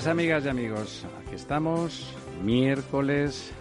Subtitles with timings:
[0.00, 1.06] Días, amigas y amigos.
[1.26, 3.52] Aquí estamos, miércoles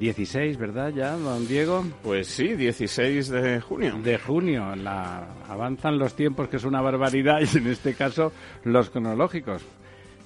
[0.00, 0.90] 16, ¿verdad?
[0.94, 1.84] Ya, don Diego.
[2.02, 3.98] Pues sí, 16 de junio.
[4.02, 4.74] De junio.
[4.76, 5.26] La...
[5.48, 8.32] Avanzan los tiempos, que es una barbaridad, y en este caso
[8.64, 9.62] los cronológicos.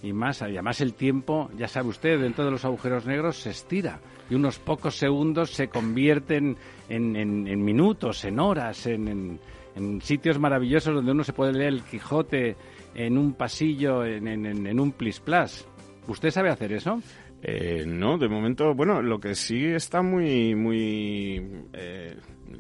[0.05, 3.51] Y más, y además el tiempo, ya sabe usted, dentro de los agujeros negros se
[3.51, 3.99] estira.
[4.31, 6.57] Y unos pocos segundos se convierten
[6.89, 9.41] en, en- en minutos, en horas, en, en-
[9.77, 12.57] en sitios maravillosos donde uno se puede leer el Quijote
[12.95, 15.67] en un pasillo, en, en, en- un plis plas.
[16.09, 17.01] ¿Usted sabe hacer eso?
[17.43, 21.43] Eh, no, de momento, bueno, lo que sí está muy, muy,
[21.73, 22.17] eh,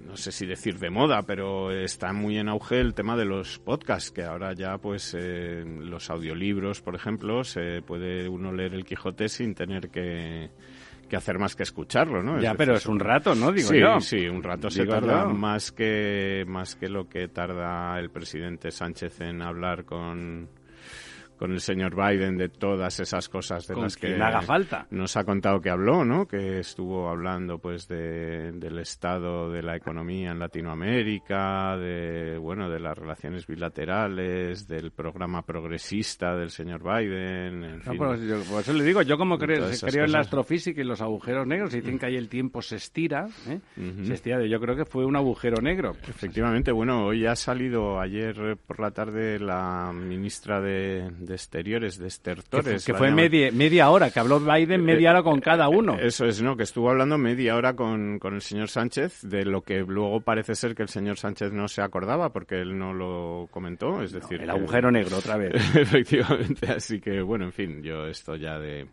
[0.08, 3.60] no sé si decir de moda, pero está muy en auge el tema de los
[3.60, 8.84] podcasts, que ahora ya, pues, eh, los audiolibros, por ejemplo, se puede uno leer el
[8.84, 10.50] Quijote sin tener que,
[11.12, 12.40] que hacer más que escucharlo, ¿no?
[12.40, 13.52] ya, decir, pero es un rato, ¿no?
[13.52, 14.00] Digo sí, yo.
[14.00, 15.28] sí, un rato se Digo tarda yo.
[15.28, 20.48] más que más que lo que tarda el presidente Sánchez en hablar con
[21.42, 24.86] con el señor Biden de todas esas cosas de Con las que quien haga falta.
[24.92, 26.24] nos ha contado que habló, ¿no?
[26.24, 32.78] Que estuvo hablando pues de, del estado de la economía en Latinoamérica, de bueno, de
[32.78, 37.98] las relaciones bilaterales, del programa progresista del señor Biden, en No, fin.
[37.98, 41.00] pero yo- por eso le digo, yo como creo, creo en la astrofísica y los
[41.00, 43.58] agujeros negros, y dicen que ahí el tiempo se estira, ¿eh?
[44.04, 45.96] Se estira, yo creo que fue un agujero negro.
[46.08, 52.02] Efectivamente, bueno, hoy ha salido ayer por la tarde la ministra de, de Exteriores, de
[52.04, 52.84] Que Estertores.
[52.84, 55.98] fue, que fue media, media hora, que habló Biden media hora con cada uno.
[55.98, 56.56] Eso es, ¿no?
[56.56, 60.54] Que estuvo hablando media hora con, con el señor Sánchez, de lo que luego parece
[60.54, 64.40] ser que el señor Sánchez no se acordaba porque él no lo comentó, es decir...
[64.40, 65.52] El que- agujero negro, otra vez.
[65.76, 68.86] Efectivamente, así que bueno, en fin, yo esto ya de...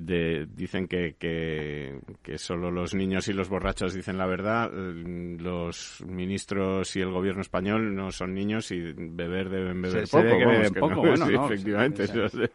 [0.00, 5.36] de dicen que, que, que solo los niños y los borrachos dicen la verdad, eh,
[5.40, 10.16] los ministros y el gobierno español no son niños y beber deben beber Se- se
[10.22, 10.28] poco.
[10.38, 12.06] vamos, beben que poco, no, bueno, sí, no, efectivamente.
[12.14, 12.50] no sé,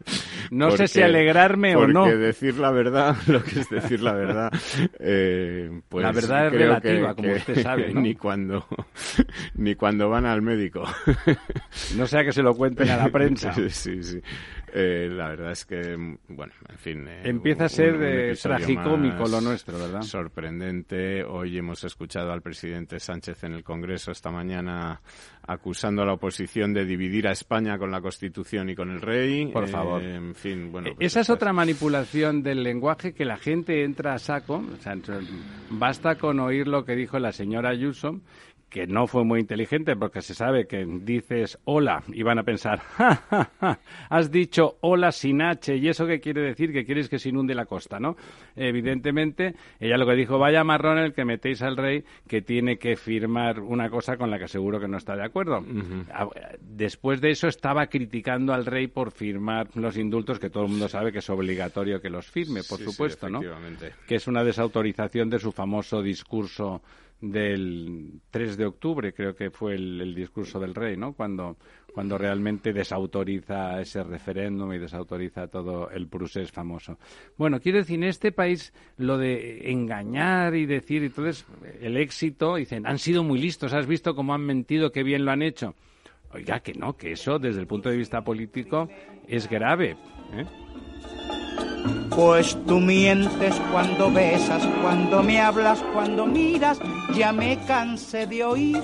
[0.50, 2.04] no sé si Porque- alegrarme o no.
[2.04, 4.50] Porque decir la verdad, lo que es decir la verdad,
[4.98, 8.00] eh, pues La verdad es creo relativa, que- como usted sabe, ¿no?
[8.00, 8.66] ni cuando
[9.54, 10.82] ni cuando van al médico.
[11.96, 13.52] No sea que se lo cuenten a la prensa.
[13.68, 14.18] sí, sí.
[14.76, 15.94] Eh, la verdad es que,
[16.26, 17.06] bueno, en fin.
[17.06, 20.02] eh, Empieza a ser eh, tragicómico lo nuestro, ¿verdad?
[20.02, 21.22] Sorprendente.
[21.22, 25.00] Hoy hemos escuchado al presidente Sánchez en el Congreso esta mañana
[25.46, 29.46] acusando a la oposición de dividir a España con la Constitución y con el rey.
[29.52, 30.02] Por Eh, favor.
[30.02, 30.90] en fin, bueno.
[30.96, 34.56] pues Esa es otra manipulación del lenguaje que la gente entra a saco.
[34.56, 34.96] O sea,
[35.70, 38.20] basta con oír lo que dijo la señora Ayuso,
[38.74, 42.80] que no fue muy inteligente porque se sabe que dices hola y van a pensar,
[42.96, 43.78] "Ja, ja, ja,
[44.10, 47.54] has dicho hola sin H y eso qué quiere decir que quieres que se inunde
[47.54, 48.16] la costa, ¿no?
[48.56, 52.96] Evidentemente, ella lo que dijo, vaya marrón el que metéis al rey que tiene que
[52.96, 55.64] firmar una cosa con la que seguro que no está de acuerdo.
[56.60, 60.88] Después de eso estaba criticando al rey por firmar los indultos que todo el mundo
[60.88, 63.38] sabe que es obligatorio que los firme, por Sí, sí, supuesto, ¿no?
[64.08, 66.82] que es una desautorización de su famoso discurso
[67.30, 71.14] del 3 de octubre, creo que fue el, discurso del rey, ¿no?
[71.14, 71.56] Cuando,
[71.92, 76.98] cuando realmente desautoriza ese referéndum y desautoriza todo el procés famoso.
[77.36, 81.46] Bueno, quiero decir, en este país lo de engañar y decir, entonces,
[81.80, 85.30] el éxito, dicen, han sido muy listos, has visto cómo han mentido, qué bien lo
[85.30, 85.74] han hecho.
[86.32, 88.88] Oiga, que no, que eso desde el punto de vista político
[89.28, 89.96] es grave.
[90.32, 90.44] ¿eh?
[92.16, 96.78] Pues tú mientes cuando besas, cuando me hablas, cuando miras,
[97.16, 98.80] ya me cansé de oír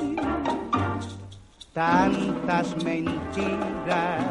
[1.72, 4.24] tantas mentiras.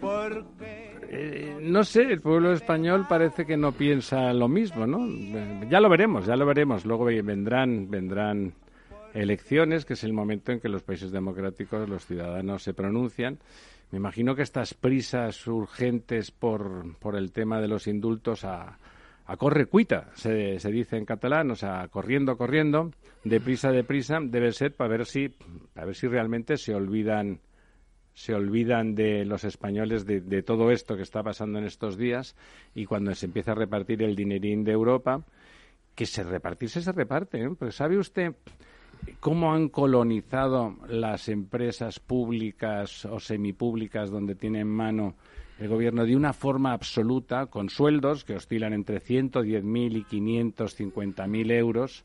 [0.00, 5.06] Porque Eh, no sé, el pueblo español parece que no piensa lo mismo, ¿no?
[5.06, 6.84] Eh, Ya lo veremos, ya lo veremos.
[6.84, 8.52] Luego ve- vendrán, vendrán
[9.14, 13.38] elecciones, que es el momento en que los países democráticos los ciudadanos se pronuncian.
[13.90, 18.78] Me imagino que estas prisas urgentes por, por el tema de los indultos a,
[19.26, 22.92] a corre cuita, se, se, dice en catalán, o sea, corriendo, corriendo,
[23.24, 27.40] deprisa, deprisa, debe ser para ver si, para ver si realmente se olvidan
[28.14, 32.34] se olvidan de los españoles de, de, todo esto que está pasando en estos días
[32.74, 35.22] y cuando se empieza a repartir el dinerín de Europa,
[35.94, 37.42] que se repartirse se reparte.
[37.42, 37.50] ¿eh?
[37.58, 38.34] Pero ¿sabe usted
[39.20, 45.14] cómo han colonizado las empresas públicas o semipúblicas donde tiene en mano
[45.58, 52.04] el gobierno de una forma absoluta, con sueldos que oscilan entre 110.000 y 550.000 euros?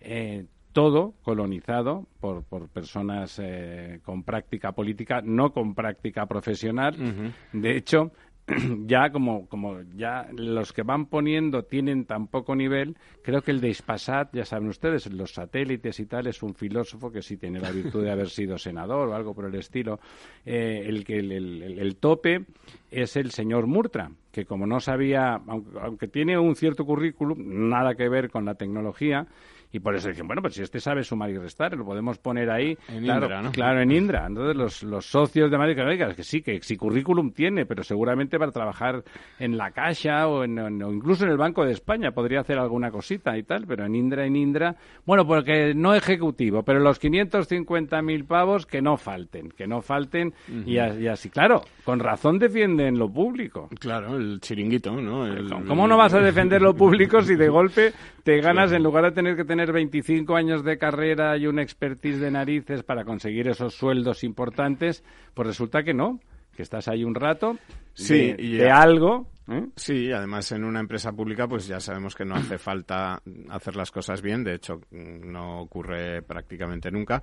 [0.00, 6.94] Eh, todo colonizado por, por personas eh, con práctica política, no con práctica profesional.
[6.98, 7.32] Uh -huh.
[7.60, 8.12] De hecho,
[8.86, 13.60] ya como, como ya los que van poniendo tienen tan poco nivel, creo que el
[13.60, 17.60] de Ispasat, ya saben ustedes, los satélites y tal, es un filósofo que sí tiene
[17.60, 20.00] la virtud de haber sido senador o algo por el estilo.
[20.44, 22.44] Eh, el que el, el, el, tope
[22.90, 27.94] es el señor Murtra, que como no sabía, aunque, aunque tiene un cierto currículum, nada
[27.94, 29.26] que ver con la tecnología,
[29.72, 32.50] y por eso dicen, bueno, pues si este sabe sumar y restar, lo podemos poner
[32.50, 32.76] ahí.
[32.88, 33.52] En claro, Indra, ¿no?
[33.52, 34.26] Claro, en Indra.
[34.26, 38.38] Entonces los, los socios de Madrid, que, que sí, que si currículum tiene, pero seguramente
[38.38, 39.04] para trabajar
[39.38, 42.90] en la Caixa o, en, o incluso en el Banco de España podría hacer alguna
[42.90, 44.76] cosita y tal, pero en Indra, en Indra,
[45.06, 50.52] bueno, porque no ejecutivo, pero los 550.000 pavos que no falten, que no falten uh
[50.52, 50.98] -huh.
[50.98, 53.68] y, y, así, claro, con razón defienden lo público.
[53.78, 55.26] Claro, el chiringuito, ¿no?
[55.26, 59.04] El, ¿Cómo no vas a defender lo público si de golpe te ganas, en lugar
[59.04, 63.48] de tener que tener 25 años de carrera y un expertise de narices para conseguir
[63.48, 65.04] esos sueldos importantes,
[65.34, 66.20] pues resulta que no,
[66.54, 67.56] que estás ahí un rato
[67.94, 69.28] sí, de, y de algo.
[69.48, 69.66] ¿eh?
[69.76, 73.90] Sí, además en una empresa pública pues ya sabemos que no hace falta hacer las
[73.90, 77.22] cosas bien, de hecho no ocurre prácticamente nunca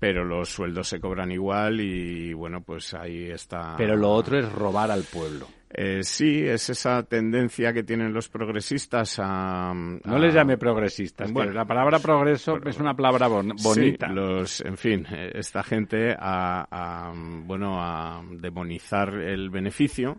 [0.00, 3.74] pero los sueldos se cobran igual y bueno, pues ahí está.
[3.76, 5.46] Pero lo otro es robar al pueblo.
[5.72, 9.70] Eh, sí, es esa tendencia que tienen los progresistas a...
[9.70, 9.72] a...
[9.72, 14.08] No les llame progresistas, bueno, la palabra progreso pero, es una palabra bon bonita.
[14.08, 20.18] Sí, los, en fin, esta gente a, a, bueno, a demonizar el beneficio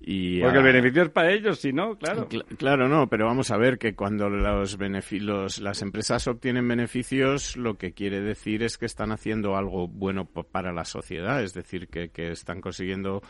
[0.00, 0.60] y Porque a...
[0.60, 2.26] el beneficio es para ellos, si no, claro.
[2.28, 4.76] Cl claro, no, pero vamos a ver que cuando los,
[5.12, 10.24] los las empresas obtienen beneficios, lo que quiere decir es que están haciendo algo bueno
[10.24, 13.22] para la sociedad, es decir, que, que están consiguiendo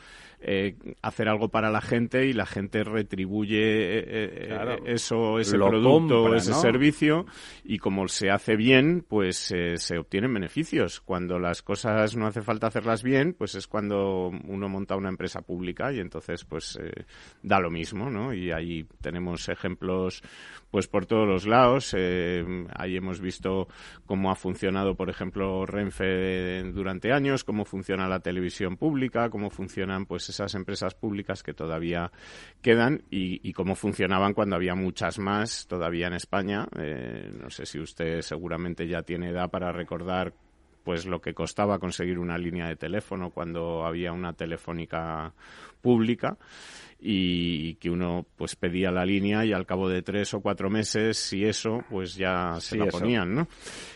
[0.43, 4.87] eh, hacer algo para la gente y la gente retribuye eh, eh claro.
[4.87, 6.61] eso, ese producto, ese ¿no?
[6.61, 7.27] servicio
[7.65, 11.01] y como se hace bien, pues eh, se obtienen beneficios.
[11.01, 15.43] Cuando las cosas no hace falta hacerlas bien, pues es cuando uno monta una empresa
[15.43, 17.05] pública y entonces pues eh,
[17.43, 18.33] da lo mismo, ¿no?
[18.33, 20.23] Y ahí tenemos ejemplos
[20.71, 21.95] pues por todos los lados.
[21.97, 23.69] Eh, ahí hemos visto
[24.07, 30.07] cómo ha funcionado, por ejemplo, Renfe durante años, cómo funciona la televisión pública, cómo funcionan
[30.07, 32.11] pues esas empresas públicas que todavía
[32.63, 36.67] quedan y, y cómo funcionaban cuando había muchas más todavía en España.
[36.79, 40.33] Eh, no sé si usted seguramente ya tiene edad para recordar
[40.85, 45.33] pues lo que costaba conseguir una línea de teléfono cuando había una telefónica
[45.81, 46.39] pública
[47.01, 51.17] y que uno pues pedía la línea y al cabo de tres o cuatro meses
[51.17, 52.99] si eso pues ya se sí, la eso.
[52.99, 53.49] ponían no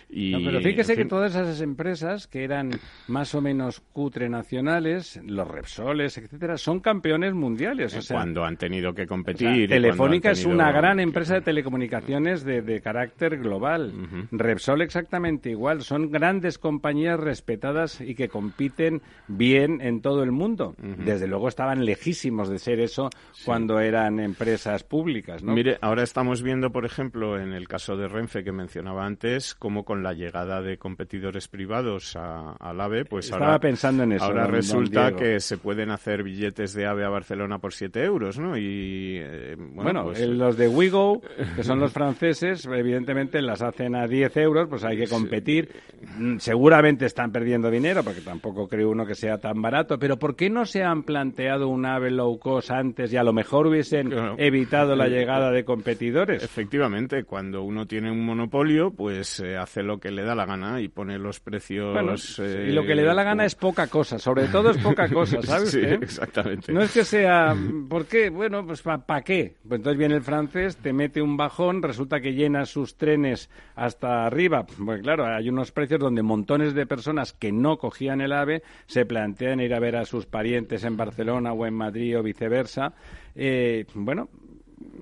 [0.08, 1.04] y no, pero fíjese en fin...
[1.04, 2.70] que todas esas empresas que eran
[3.08, 8.56] más o menos cutre nacionales los Repsoles etcétera son campeones mundiales o sea, cuando han
[8.56, 10.50] tenido que competir o sea, Telefónica tenido...
[10.50, 14.28] es una gran empresa de telecomunicaciones de, de carácter global uh -huh.
[14.32, 20.74] Repsol exactamente igual son grandes compañías respetadas y que compiten bien en todo el mundo
[20.78, 20.96] uh -huh.
[20.96, 23.44] desde luego estaban lejísimos de ser eso sí.
[23.44, 25.42] cuando eran empresas públicas.
[25.42, 25.52] ¿no?
[25.52, 29.84] Mire, ahora estamos viendo, por ejemplo, en el caso de Renfe que mencionaba antes, cómo
[29.84, 34.24] con la llegada de competidores privados a, al AVE, pues Estaba ahora, pensando en eso,
[34.24, 38.02] ahora don, resulta don que se pueden hacer billetes de AVE a Barcelona por 7
[38.02, 38.56] euros, ¿no?
[38.56, 40.26] Y eh, bueno, bueno pues...
[40.28, 41.20] los de Wigo,
[41.56, 45.70] que son los franceses, evidentemente las hacen a 10 euros, pues hay que competir.
[45.72, 46.38] Sí.
[46.38, 50.50] Seguramente están perdiendo dinero, porque tampoco creo uno que sea tan barato, pero ¿por qué
[50.50, 54.34] no se han planteado un AVE low cost antes y a lo mejor hubiesen claro.
[54.38, 56.42] evitado la llegada de competidores.
[56.42, 60.80] Efectivamente, cuando uno tiene un monopolio, pues eh, hace lo que le da la gana
[60.80, 61.92] y pone los precios.
[61.92, 64.78] Bueno, eh, y lo que le da la gana es poca cosa, sobre todo es
[64.78, 65.70] poca cosa, ¿sabes?
[65.70, 66.72] sí, exactamente.
[66.72, 67.54] No es que sea.
[67.88, 68.30] ¿Por qué?
[68.30, 69.56] Bueno, pues ¿para pa qué?
[69.66, 74.26] Pues entonces viene el francés, te mete un bajón, resulta que llena sus trenes hasta
[74.26, 74.66] arriba.
[74.66, 79.06] Pues claro, hay unos precios donde montones de personas que no cogían el AVE se
[79.06, 82.94] plantean ir a ver a sus parientes en Barcelona o en Madrid o viceversa.
[83.34, 84.28] Eh, bueno,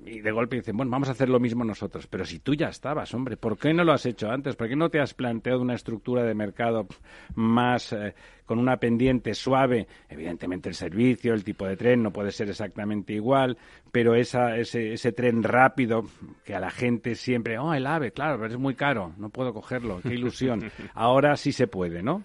[0.05, 2.07] y de golpe dicen, bueno, vamos a hacer lo mismo nosotros.
[2.07, 4.55] Pero si tú ya estabas, hombre, ¿por qué no lo has hecho antes?
[4.55, 6.87] ¿Por qué no te has planteado una estructura de mercado
[7.35, 8.13] más eh,
[8.45, 9.87] con una pendiente suave?
[10.09, 13.57] Evidentemente el servicio, el tipo de tren no puede ser exactamente igual,
[13.91, 16.03] pero esa, ese, ese tren rápido
[16.43, 19.53] que a la gente siempre, oh, el AVE, claro, pero es muy caro, no puedo
[19.53, 20.71] cogerlo, qué ilusión.
[20.93, 22.23] Ahora sí se puede, ¿no?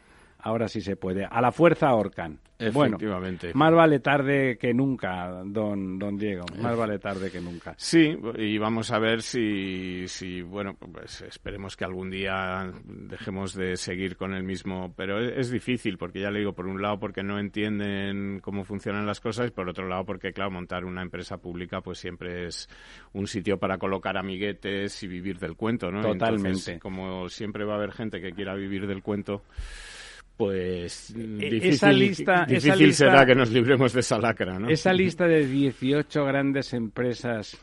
[0.49, 1.27] Ahora sí se puede.
[1.27, 2.41] A la fuerza ahorcan.
[2.59, 3.49] Efectivamente.
[3.49, 6.47] Bueno, más vale tarde que nunca, don, don Diego.
[6.61, 7.75] Más vale tarde que nunca.
[7.77, 13.77] Sí, y vamos a ver si, si bueno, pues esperemos que algún día dejemos de
[13.77, 14.95] seguir con el mismo.
[14.97, 19.07] Pero es, difícil, porque ya le digo, por un lado, porque no entienden cómo funcionan
[19.07, 22.69] las cosas, y por otro lado, porque, claro, montar una empresa pública, pues siempre es
[23.13, 26.01] un sitio para colocar amiguetes y vivir del cuento, ¿no?
[26.01, 26.79] Totalmente.
[26.79, 29.43] como siempre va a haber gente que quiera vivir del cuento
[30.39, 34.59] pues E- difícil, esa lista- difícil esa lista- será que nos libremos de esa lacra,
[34.59, 34.71] ¿no?
[34.71, 37.59] Esa lista de 18 grandes empresas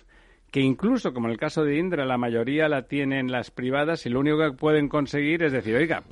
[0.51, 4.10] que incluso, como en el caso de Indra, la mayoría la tienen las privadas y
[4.10, 6.03] lo único que pueden conseguir es decir, oiga,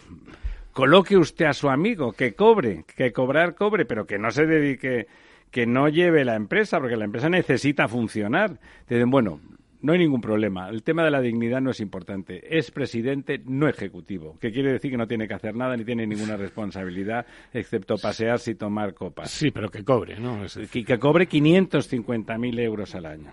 [0.72, 5.08] coloque usted a su amigo, que cobre, que cobrar cobre, pero que no se dedique,
[5.52, 8.60] que no lleve la empresa, porque la empresa necesita funcionar.
[8.90, 9.40] Dicen, bueno,
[9.84, 10.70] no hay ningún problema.
[10.70, 12.58] El tema de la dignidad no es importante.
[12.58, 16.08] Es presidente, no ejecutivo, que quiere decir que no tiene que hacer nada ni tiene
[16.08, 19.30] ninguna responsabilidad, excepto pasearse y tomar copas.
[19.30, 20.44] Sí, pero que cobre, ¿no?
[20.46, 23.32] Es- Que, que cobre 550.000 euros al año.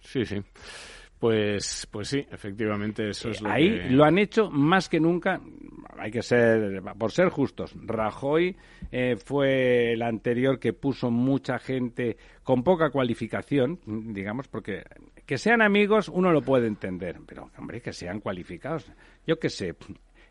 [0.00, 0.36] Sí, sí.
[1.18, 3.90] Pues, pues sí, efectivamente eso es lo Ahí que...
[3.90, 5.40] lo han hecho más que nunca.
[5.96, 7.72] Hay que ser, por ser justos.
[7.80, 8.56] Rajoy
[8.90, 14.82] eh, fue el anterior que puso mucha gente con poca cualificación, digamos, porque
[15.26, 18.86] que sean amigos uno lo puede entender, pero hombre, que sean cualificados.
[19.26, 19.74] Yo qué sé,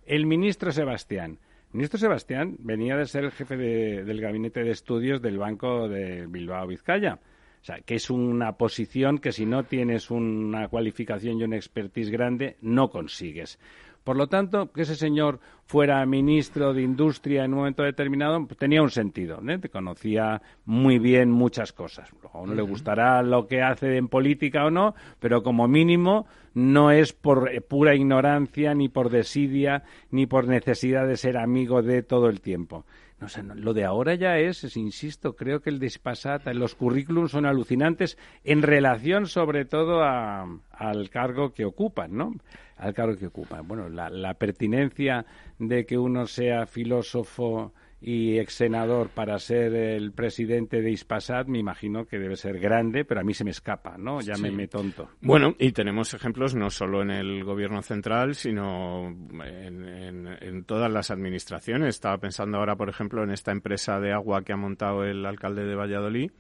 [0.06, 1.40] el ministro Sebastián.
[1.72, 5.88] El ministro Sebastián venía de ser el jefe de- del gabinete de estudios del Banco
[5.88, 7.20] de Bilbao Vizcaya.
[7.62, 12.10] O sea, que es una posición que si no tienes una cualificación y una expertise
[12.10, 13.60] grande, no consigues.
[14.04, 18.58] Por lo tanto, que ese señor fuera ministro de Industria en un momento determinado pues,
[18.58, 19.40] tenía un sentido.
[19.48, 19.58] ¿eh?
[19.60, 22.10] Te Conocía muy bien muchas cosas.
[22.34, 26.92] A uno le gustará lo que hace en política o no, pero como mínimo no
[26.92, 32.04] es por eh, pura ignorancia, ni por desidia, ni por necesidad de ser amigo de
[32.04, 32.86] todo el tiempo.
[33.28, 37.32] Sé, no, lo de ahora ya es, es, insisto, creo que el despasata, los currículums
[37.32, 42.34] son alucinantes en relación sobre todo a- al cargo que ocupan, ¿no?
[42.78, 43.68] Al cargo que ocupan.
[43.68, 45.26] Bueno, la, la pertinencia
[45.60, 47.74] de que uno sea filósofo
[48.04, 53.06] y ex senador para ser el presidente de Ispasat, me imagino que debe ser grande,
[53.06, 54.22] pero a mí se me escapa, ¿no?
[54.22, 54.68] Ya me, Sí.
[54.68, 55.10] tonto.
[55.22, 60.92] Bueno, y tenemos ejemplos no solo en el gobierno central, sino en, en- en todas
[60.92, 61.90] las administraciones.
[61.90, 65.64] Estaba pensando ahora, por ejemplo, en esta empresa de agua que ha montado el alcalde
[65.66, 66.32] de Valladolid,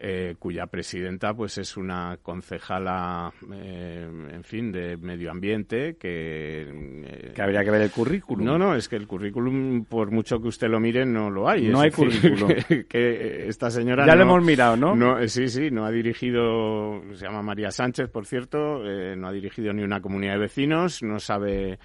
[0.00, 6.62] eh, cuya presidenta pues es una concejala, eh, en fin, de medio ambiente que...
[7.04, 8.44] eh, Que habría que ver el currículum.
[8.46, 11.68] no, no, es que el currículum, por mucho que usted lo mire, no lo hay.
[11.68, 12.48] No hay decir, currículum.
[12.68, 14.06] Que, que esta señora.
[14.06, 15.18] Ya no- lo hemos mirado, ¿no?
[15.18, 17.02] eh, sí, sí, no ha dirigido.
[17.14, 18.84] Se llama María Sánchez, por cierto.
[18.88, 21.02] eh, no ha dirigido ni una comunidad de vecinos.
[21.02, 21.78] No sabe.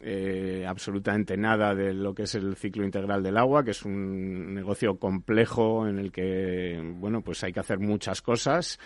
[0.00, 4.54] Eh, absolutamente nada de lo que es el ciclo integral del agua, que es un
[4.54, 8.78] negocio complejo en el que, bueno, pues hay que hacer muchas cosas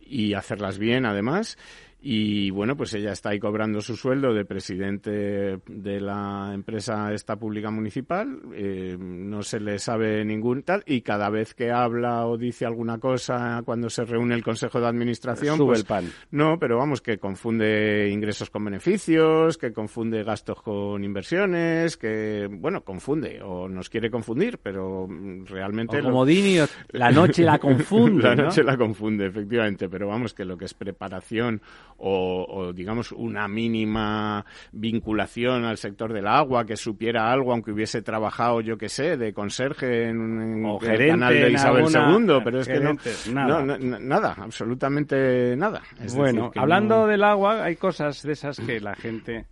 [0.00, 1.56] y hacerlas bien, además.
[2.04, 7.36] Y bueno, pues ella está ahí cobrando su sueldo de presidente de la empresa esta
[7.36, 8.40] pública municipal.
[8.54, 10.82] eh, no se le sabe ningún tal.
[10.84, 14.88] Y cada vez que habla o dice alguna cosa cuando se reúne el consejo de
[14.88, 16.04] administración, Sube pues el pan.
[16.32, 22.82] no, pero vamos, que confunde ingresos con beneficios, que confunde gastos con inversiones, que, bueno,
[22.82, 25.06] confunde o nos quiere confundir, pero
[25.44, 25.98] realmente...
[25.98, 26.56] O lo- como Dini,
[26.90, 28.42] la noche la confunde, la ¿no?
[28.46, 31.60] noche la confunde, efectivamente, pero vamos, que lo que es preparación
[31.98, 38.02] o, o, digamos, una mínima vinculación al sector del agua, que supiera algo, aunque hubiese
[38.02, 42.60] trabajado, yo que sé, de conserje en, el gerente canal de Isabel alguna- II, pero
[42.60, 42.94] es que no,
[43.32, 43.62] nada.
[43.62, 45.82] no, no, nada, absolutamente nada.
[46.00, 49.46] Es bueno, decir, hablando no- del agua, hay cosas de esas que la gente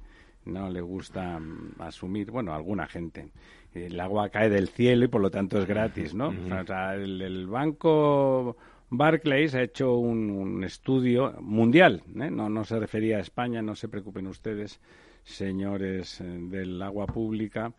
[0.44, 2.30] no le gusta mm, asumir.
[2.30, 3.30] Bueno, alguna gente.
[3.72, 6.28] El agua cae del cielo y por lo tanto es gratis, ¿no?
[6.30, 8.56] O sea, el, el banco
[8.90, 12.30] Barclays ha hecho un, estudio mundial, ¿eh?
[12.30, 14.80] no, se refería a España, no se preocupen ustedes,
[15.22, 17.72] señores eh, del agua pública.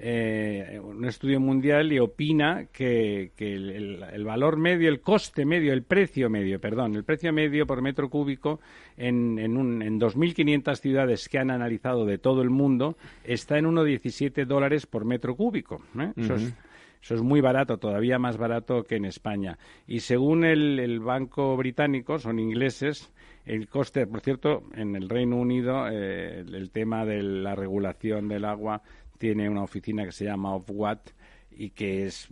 [0.00, 6.30] eh, un estudio mundial y opina que, el valor medio, el coste medio, el precio
[6.30, 8.60] medio, perdón, el precio medio por metro cúbico
[8.96, 13.64] en, en, un, en 2.500 ciudades que han analizado de todo el mundo está en
[13.66, 15.82] 1,17 dólares por metro cúbico.
[15.98, 16.12] ¿eh?
[16.16, 16.54] Eso es-
[17.02, 19.58] Eso es muy barato, todavía más barato que en España.
[19.86, 23.12] Y según el, Banco Británico, son ingleses,
[23.44, 28.44] el coste, por cierto, en el Reino Unido, eh, el tema de la regulación del
[28.44, 28.82] agua
[29.18, 31.10] tiene una oficina que se llama Ofwat
[31.50, 32.28] y que es,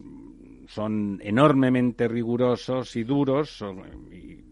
[0.69, 3.65] son enormemente rigurosos y duros
[4.13, 4.45] y,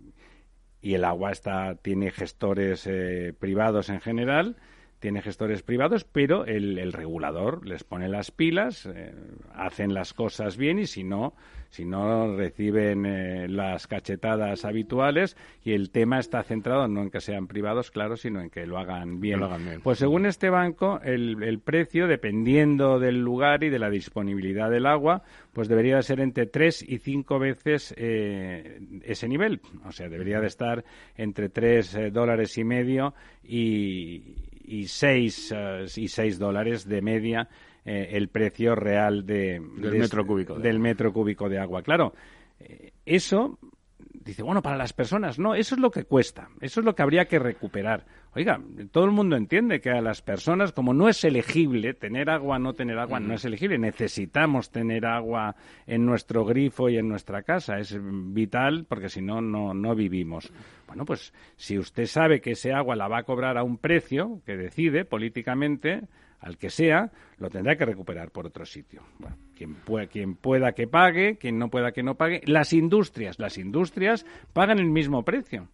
[0.82, 4.56] el agua está tiene gestores eh, privados en general
[5.04, 9.12] tiene gestores privados, pero el, regulador les pone las pilas, eh,
[9.52, 11.34] hacen las cosas bien y si no,
[11.68, 17.20] si no reciben eh, las cachetadas habituales y el tema está centrado no en que
[17.20, 19.40] sean privados, claro, sino en que lo hagan bien.
[19.82, 25.22] Pues según este banco, el, precio, dependiendo del lugar y de la disponibilidad del agua,
[25.52, 29.60] pues debería de ser entre tres y cinco veces eh, ese nivel.
[29.86, 30.82] O sea, debería de estar
[31.14, 37.48] entre tres dólares y medio y, y 6 eh, y seis dólares de media
[37.84, 41.82] eh, el precio real de, del, metro cúbico de del metro cúbico de agua.
[41.82, 42.14] Claro,
[42.58, 43.58] eh, eso
[43.98, 47.02] dice, bueno, para las personas, no, eso es lo que cuesta, eso es lo que
[47.02, 48.06] habría que recuperar.
[48.36, 48.60] Oiga,
[48.90, 52.72] todo el mundo entiende que a las personas, como no es elegible, tener agua, no
[52.72, 55.54] tener agua, no es elegible, necesitamos tener agua
[55.86, 60.52] en nuestro grifo y en nuestra casa, es vital porque si no, no vivimos.
[60.88, 64.40] Bueno, pues si usted sabe que ese agua la va a cobrar a un precio
[64.44, 66.02] que decide políticamente,
[66.44, 69.02] al que sea, lo tendrá que recuperar por otro sitio.
[69.18, 72.42] Bueno, quien, pueda, quien pueda que pague, quien no pueda que no pague.
[72.44, 75.68] Las industrias, las industrias pagan el mismo precio.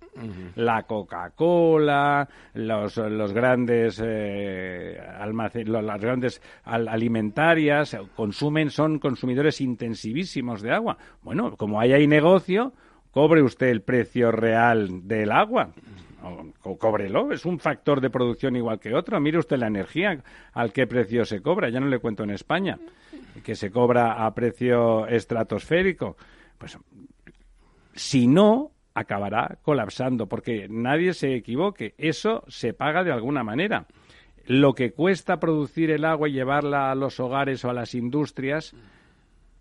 [0.55, 5.01] La Coca-Cola, los, los grandes eh,
[5.67, 10.99] las grandes alimentarias consumen, son consumidores intensivísimos de agua.
[11.23, 12.73] Bueno, como hay ahí negocio,
[13.11, 15.73] cobre usted el precio real del agua
[16.23, 19.21] o, cóbrelo, es un factor de producción igual que otro.
[19.21, 20.23] Mire usted la energía,
[20.53, 22.79] al qué precio se cobra, ya no le cuento en España,
[23.45, 26.17] que se cobra a precio estratosférico.
[26.59, 26.79] Pues
[27.95, 33.87] si no, acabará colapsando, porque nadie se equivoque, eso se paga de alguna manera.
[34.47, 38.75] Lo que cuesta producir el agua y llevarla a los hogares o a las industrias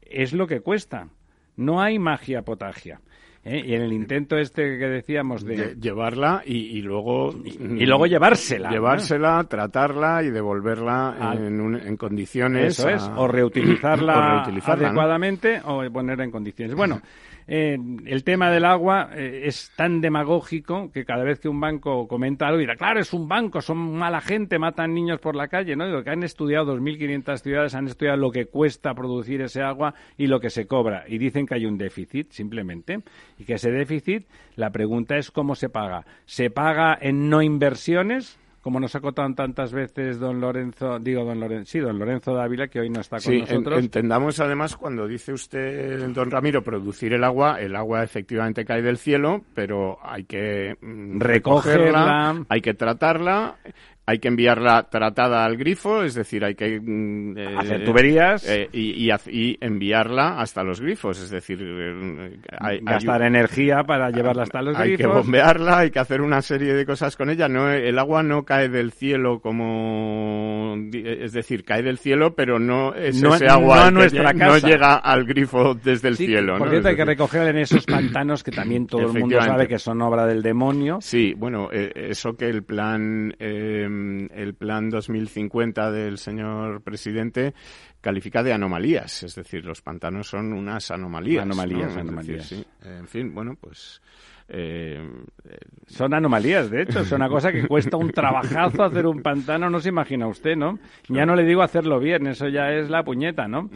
[0.02, 1.10] es lo que cuesta.
[1.56, 3.02] No hay magia potagia.
[3.44, 3.64] ¿Eh?
[3.66, 5.76] Y en el intento este que decíamos de...
[5.80, 7.34] llevarla y, luego...
[7.46, 8.70] Y, luego llevársela.
[8.70, 12.80] Llevársela, tratarla y devolverla en, condiciones...
[12.80, 16.76] Eso es, o reutilizarla, adecuadamente o ponerla en condiciones.
[16.76, 17.02] Bueno,
[17.52, 22.08] eh, el tema del agua eh, es tan demagógico que cada vez que un banco
[22.08, 25.76] comenta algo dirá, claro, es un banco, son mala gente, matan niños por la calle,
[25.76, 25.88] ¿no?
[25.88, 30.28] Digo, que han estudiado 2.500 ciudades, han estudiado lo que cuesta producir ese agua y
[30.28, 31.06] lo que se cobra.
[31.08, 33.00] Y dicen que hay un déficit, simplemente.
[33.40, 36.06] Y que ese déficit, la pregunta es cómo se paga.
[36.26, 38.38] ¿Se paga en no inversiones?
[38.62, 42.68] Como nos ha contado tantas veces don Lorenzo, digo don Lorenzo, sí, don Lorenzo Dávila,
[42.68, 43.80] que hoy no está con nosotros.
[43.80, 48.98] entendamos además cuando dice usted, don Ramiro, producir el agua, el agua efectivamente cae del
[48.98, 53.58] cielo, pero hay que mm, recogerla, hay que tratarla,
[54.10, 58.68] hay que enviarla tratada al grifo, es decir, hay que mm, eh, hacer tuberías eh,
[58.74, 64.76] y, enviarla hasta los grifos, es decir, eh, hay, gastar energía para llevarla hasta los
[64.76, 64.90] grifos.
[64.90, 67.48] Hay que bombearla, hay que hacer una serie de cosas con ella.
[67.48, 72.96] No, el agua no cae del cielo como, es decir, cae del cielo, pero no
[72.96, 76.58] es ese agua no, nuestra no llega al grifo desde el cielo.
[76.58, 79.78] Por cierto, hay que recoger en esos pantanos que también todo el mundo sabe que
[79.78, 80.98] son obra del demonio.
[81.00, 83.36] Sí, bueno, eso que el plan
[84.34, 87.54] el plan 2050 del señor presidente
[88.02, 91.44] califica de anomalías, es decir, los pantanos son unas anomalías.
[91.44, 92.52] Anomalías, anomalías.
[92.84, 94.02] En fin, bueno, pues...
[94.52, 95.08] Eh,
[95.86, 99.80] son anomalías, de hecho, es una cosa que cuesta un trabajazo hacer un pantano, no
[99.80, 100.80] se imagina usted, ¿no?
[101.08, 103.70] Ya no le digo hacerlo bien, eso ya es la puñeta, ¿no?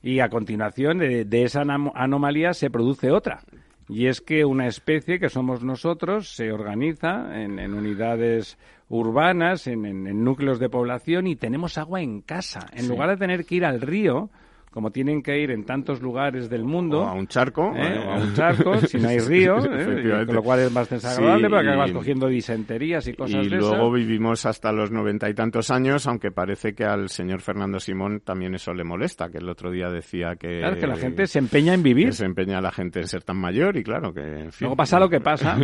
[0.00, 3.40] Y a continuación de, de esa anomalía se produce otra,
[3.88, 9.86] y es que una especie que somos nosotros se organiza en, en unidades urbanas, en,
[9.86, 12.66] en, núcleos de población y tenemos agua en casa.
[12.74, 14.30] En lugar de tener que ir al río,
[14.72, 17.02] como tienen que ir en tantos lugares del mundo.
[17.02, 17.74] O a un charco.
[17.76, 17.98] ¿eh?
[17.98, 20.24] O a un charco, si no hay río, ¿eh?
[20.26, 23.92] con lo cual es más desagradable, porque acabas cogiendo disenterías y cosas y de luego
[23.92, 28.54] vivimos hasta los noventa y tantos años, aunque parece que al señor Fernando Simón también
[28.54, 30.60] eso le molesta, que el otro día decía que...
[30.60, 32.14] Claro, que la gente se empeña en vivir.
[32.14, 34.22] se empeña la gente en ser tan mayor y claro que...
[34.22, 35.58] En luego pasa lo que pasa.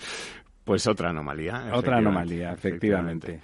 [0.64, 1.70] pues otra anomalía.
[1.72, 3.40] Otra anomalía, efectivamente.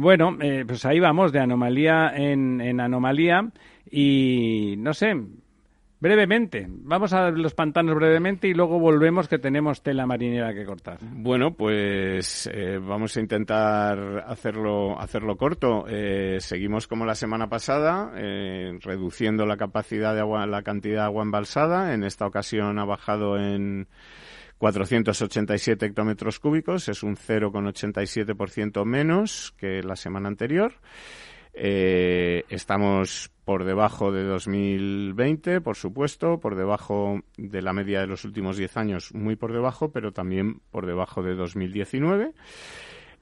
[0.00, 3.50] Bueno, eh, pues ahí vamos, de anomalía en, en anomalía.
[3.90, 5.14] Y no sé,
[6.00, 10.96] Brevemente, vamos a los pantanos brevemente y luego volvemos que tenemos tela marinera que cortar.
[11.02, 15.84] Bueno, pues eh, vamos a intentar hacerlo, hacerlo corto.
[15.86, 21.04] Eh, seguimos como la semana pasada, eh, reduciendo la capacidad de agua, la cantidad de
[21.04, 21.92] agua embalsada.
[21.92, 23.86] En esta ocasión ha bajado en
[24.60, 30.74] 487 hectómetros cúbicos, es un 0,87% menos que la semana anterior.
[31.54, 38.26] Eh, estamos por debajo de 2020, por supuesto, por debajo de la media de los
[38.26, 42.34] últimos 10 años, muy por debajo, pero también por debajo de 2019.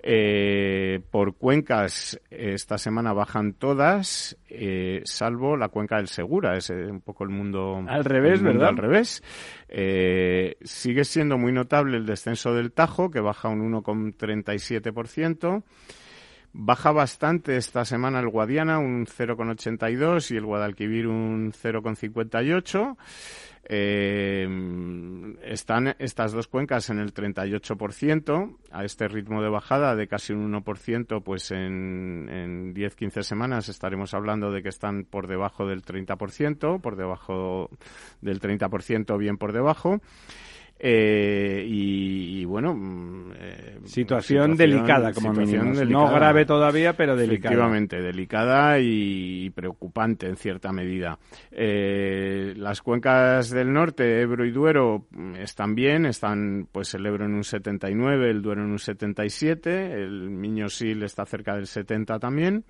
[0.01, 6.87] Eh, por cuencas, esta semana bajan todas, eh, salvo la cuenca del Segura, es eh,
[6.87, 8.69] un poco el mundo al revés, ¿verdad?
[8.69, 9.23] Al revés.
[9.69, 15.65] Eh, sigue siendo muy notable el descenso del Tajo, que baja un 1,37%.
[16.53, 22.97] Baja bastante esta semana el Guadiana, un 0,82 y el Guadalquivir un 0,58.
[23.71, 24.49] Eh,
[25.43, 30.51] están estas dos cuencas en el 38%, a este ritmo de bajada de casi un
[30.55, 36.81] 1%, pues en, en 10-15 semanas estaremos hablando de que están por debajo del 30%,
[36.81, 37.69] por debajo
[38.23, 40.01] del 30%, bien por debajo.
[40.81, 45.65] Eh, y, bueno, mm, eh, situación, delicada como mínimo.
[45.65, 47.55] No grave todavía, pero delicada.
[47.55, 51.19] Efectivamente, delicada y preocupante en cierta medida.
[51.51, 57.25] Eh, las cuencas del norte, Ebro y Duero, mm, están bien, están pues el Ebro
[57.25, 62.65] en un 79, el Duero en un 77, el Miño-Sil está cerca del 70 también.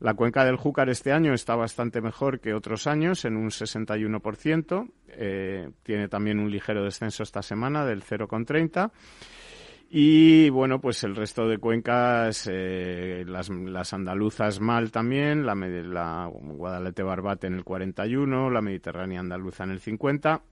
[0.00, 4.90] La cuenca del Júcar este año está bastante mejor que otros años, en un 61%.
[5.08, 8.90] Eh, tiene también un ligero descenso esta semana del 0,30%.
[9.88, 16.28] Y bueno, pues el resto de cuencas, eh, las, las, andaluzas mal también, la, la
[16.32, 20.42] Guadalete Barbate en el 41, la Mediterránea andaluza en el 50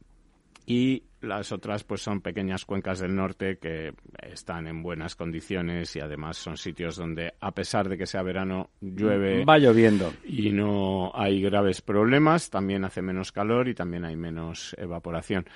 [0.66, 6.00] y las otras pues son pequeñas cuencas del norte que están en buenas condiciones y
[6.00, 10.12] además son sitios donde a pesar de que sea verano llueve va lloviendo.
[10.24, 15.46] y no hay graves problemas también hace menos calor y también hay menos evaporación.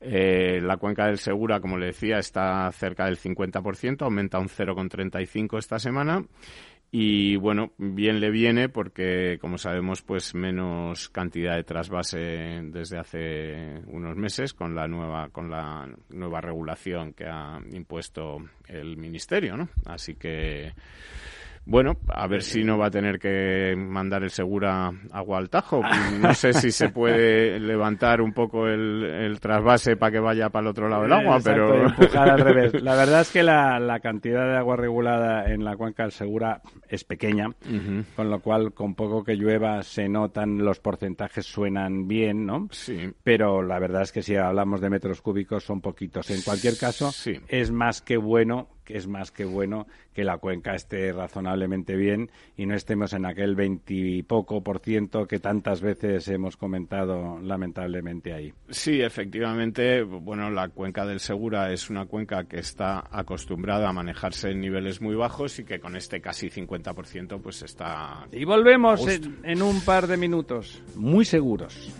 [0.00, 5.58] Eh, la cuenca del Segura como le decía está cerca del 50% aumenta un 0,35
[5.58, 6.24] esta semana
[6.98, 12.18] y bueno, bien le viene porque, como sabemos, pues menos cantidad de trasvase
[12.62, 18.96] desde hace unos meses con la nueva, con la nueva regulación que ha impuesto el
[18.96, 19.68] ministerio, ¿no?
[19.84, 20.72] Así que
[21.66, 25.82] bueno, a ver si no va a tener que mandar el Segura agua al Tajo.
[26.20, 30.68] No sé si se puede levantar un poco el, trasvase para que vaya para el
[30.68, 31.86] otro lado del agua, pero...
[32.14, 32.72] al revés.
[32.82, 37.02] La verdad es que la, cantidad de agua regulada en la cuenca del Segura es
[37.02, 37.48] pequeña,
[38.14, 42.68] con lo cual con poco que llueva se notan, los porcentajes suenan bien, ¿no?
[42.70, 43.12] Sí.
[43.24, 46.30] Pero la verdad es que si hablamos de metros cúbicos son poquitos.
[46.30, 47.10] En cualquier caso,
[47.48, 52.30] es más que bueno que es más que bueno que la cuenca esté razonablemente bien
[52.56, 58.54] y no estemos en aquel veintipoco por ciento que tantas veces hemos comentado lamentablemente ahí.
[58.70, 64.50] Sí, efectivamente, bueno, la cuenca del Segura es una cuenca que está acostumbrada a manejarse
[64.50, 68.26] en niveles muy bajos y que con este casi 50% pues está...
[68.32, 69.04] Y volvemos
[69.42, 71.92] en un par de minutos, muy seguros.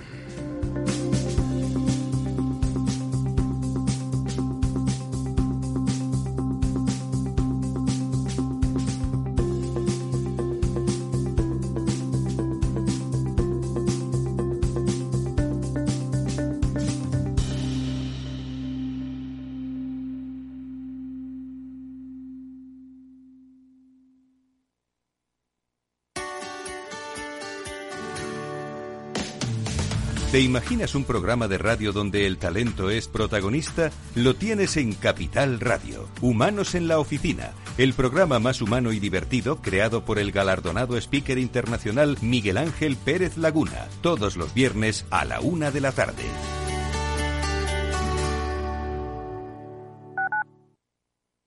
[30.36, 33.90] ¿Te imaginas un programa de radio donde el talento es protagonista?
[34.14, 39.62] Lo tienes en Capital Radio, Humanos en la Oficina, el programa más humano y divertido
[39.62, 45.40] creado por el galardonado speaker internacional Miguel Ángel Pérez Laguna, todos los viernes a la
[45.40, 46.24] una de la tarde.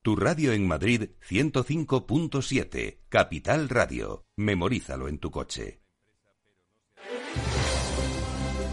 [0.02, 4.26] Tu radio en Madrid 105.7, Capital Radio.
[4.36, 5.79] Memorízalo en tu coche.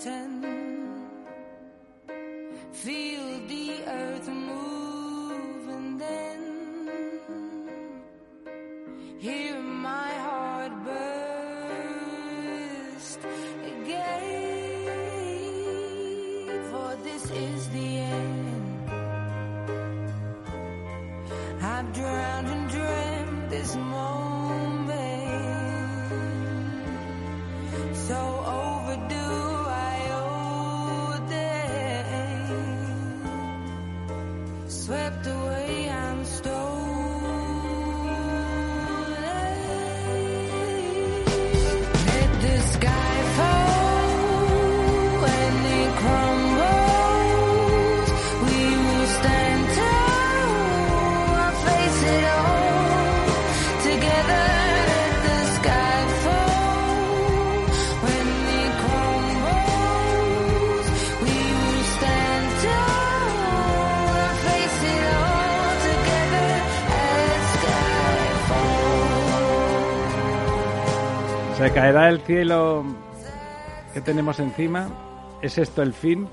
[0.00, 0.46] pretend.
[2.72, 4.89] Feel the earth move.
[71.74, 72.84] Caerá el cielo
[73.94, 74.88] que tenemos encima.
[75.40, 76.26] ¿Es esto el fin?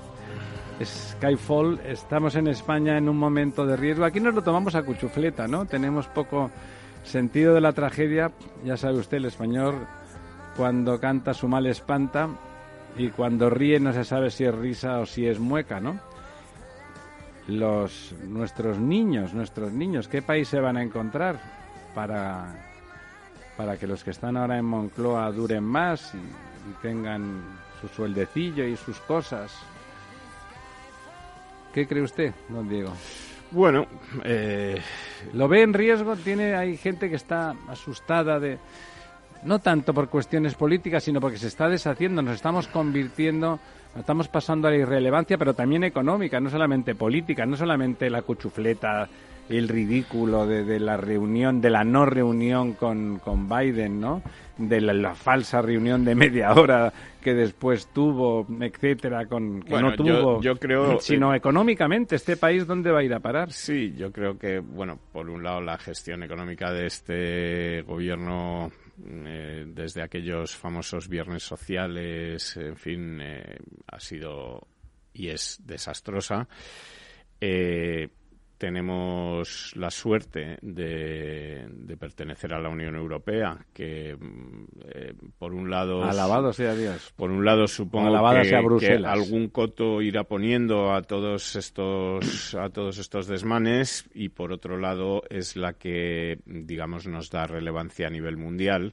[0.84, 4.04] Skyfall, estamos en España en un momento de riesgo.
[4.04, 5.64] Aquí nos lo tomamos a cuchufleta, ¿no?
[5.64, 6.50] Tenemos poco
[7.04, 8.32] sentido de la tragedia.
[8.64, 9.86] Ya sabe usted, el español,
[10.56, 12.28] cuando canta su mal espanta
[12.96, 16.00] y cuando ríe no se sabe si es risa o si es mueca, ¿no?
[17.46, 21.40] Los, nuestros niños, nuestros niños, ¿qué país se van a encontrar
[21.94, 22.67] para,
[23.58, 27.42] para que los que están ahora en Moncloa duren más y, y tengan
[27.80, 29.52] su sueldecillo y sus cosas?
[31.74, 32.92] ¿Qué cree usted, don Diego?
[33.50, 33.86] Bueno,
[34.24, 34.80] eh,
[35.32, 36.16] ¿Lo ve en riesgo?
[36.16, 38.58] Tiene, hay gente que está asustada de,
[39.42, 43.58] no tanto por cuestiones políticas, sino porque se está deshaciendo, nos estamos convirtiendo,
[43.94, 48.22] nos estamos pasando a la irrelevancia, pero también económica, no solamente política, no solamente la
[48.22, 49.08] cuchufleta,
[49.48, 54.22] el ridículo de, de la reunión, de la no reunión con, con Biden, ¿no?
[54.58, 59.90] De la, la falsa reunión de media hora que después tuvo, etcétera, con que Bueno,
[59.90, 63.20] no yo- tuvo, yo creo, sino eh, económicamente, este país dónde va a ir a
[63.20, 63.52] parar.
[63.52, 68.70] Sí, yo creo que, bueno, por un lado la gestión económica de este gobierno
[69.06, 74.66] eh, desde aquellos famosos viernes sociales, en fin, eh, ha sido
[75.14, 76.48] y es desastrosa.
[77.40, 78.08] Eh,
[78.58, 86.02] tenemos la suerte de, de pertenecer a la Unión Europea, que eh, por un lado
[86.02, 87.12] Alabado sea Dios.
[87.16, 92.68] por un lado, supongo que, sea que algún coto irá poniendo a todos estos a
[92.70, 98.10] todos estos desmanes y por otro lado es la que digamos nos da relevancia a
[98.10, 98.92] nivel mundial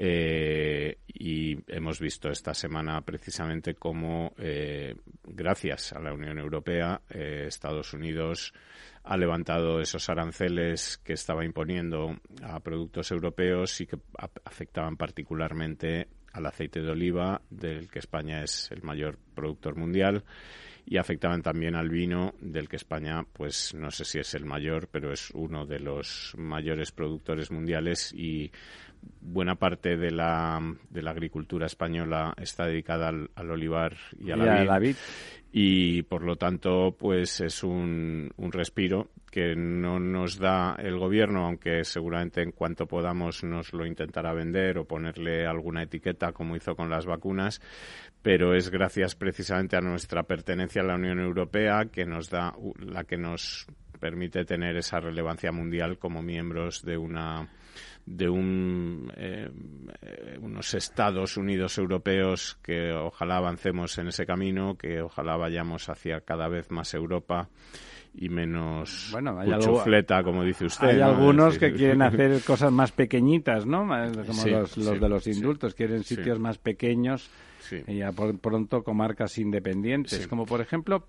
[0.00, 7.46] eh, y hemos visto esta semana precisamente cómo eh, gracias a la Unión Europea eh,
[7.48, 8.54] Estados Unidos
[9.02, 13.98] ha levantado esos aranceles que estaba imponiendo a productos europeos y que
[14.44, 20.22] afectaban particularmente al aceite de oliva, del que España es el mayor productor mundial,
[20.90, 24.88] y afectaban también al vino, del que España, pues no sé si es el mayor,
[24.88, 28.50] pero es uno de los mayores productores mundiales y
[29.20, 34.36] buena parte de la, de la agricultura española está dedicada al, al olivar y a
[34.36, 34.96] Y la a vid la vid.
[35.52, 41.46] y por lo tanto pues es un, un respiro que no nos da el gobierno
[41.46, 46.74] aunque seguramente en cuanto podamos nos lo intentará vender o ponerle alguna etiqueta como hizo
[46.74, 47.60] con las vacunas
[48.22, 53.04] pero es gracias precisamente a nuestra pertenencia hacia la Unión Europea que nos da la
[53.04, 53.66] que nos
[53.98, 57.48] permite tener esa relevancia mundial como miembros de una
[58.08, 59.48] de un, eh,
[60.40, 66.48] unos Estados Unidos europeos que ojalá avancemos en ese camino, que ojalá vayamos hacia cada
[66.48, 67.48] vez más Europa
[68.14, 70.88] y menos bueno, hay cuchufleta, como dice usted.
[70.88, 71.06] Hay ¿no?
[71.06, 73.80] algunos decir, que quieren hacer cosas más pequeñitas, ¿no?
[73.80, 77.30] Como Sí, los, los sí, de los sí, indultos, quieren sitios más pequeños
[77.68, 77.82] Sí.
[77.86, 80.22] y ya por pronto comarcas independientes.
[80.22, 80.28] Sí.
[80.28, 81.04] Como por ejemplo,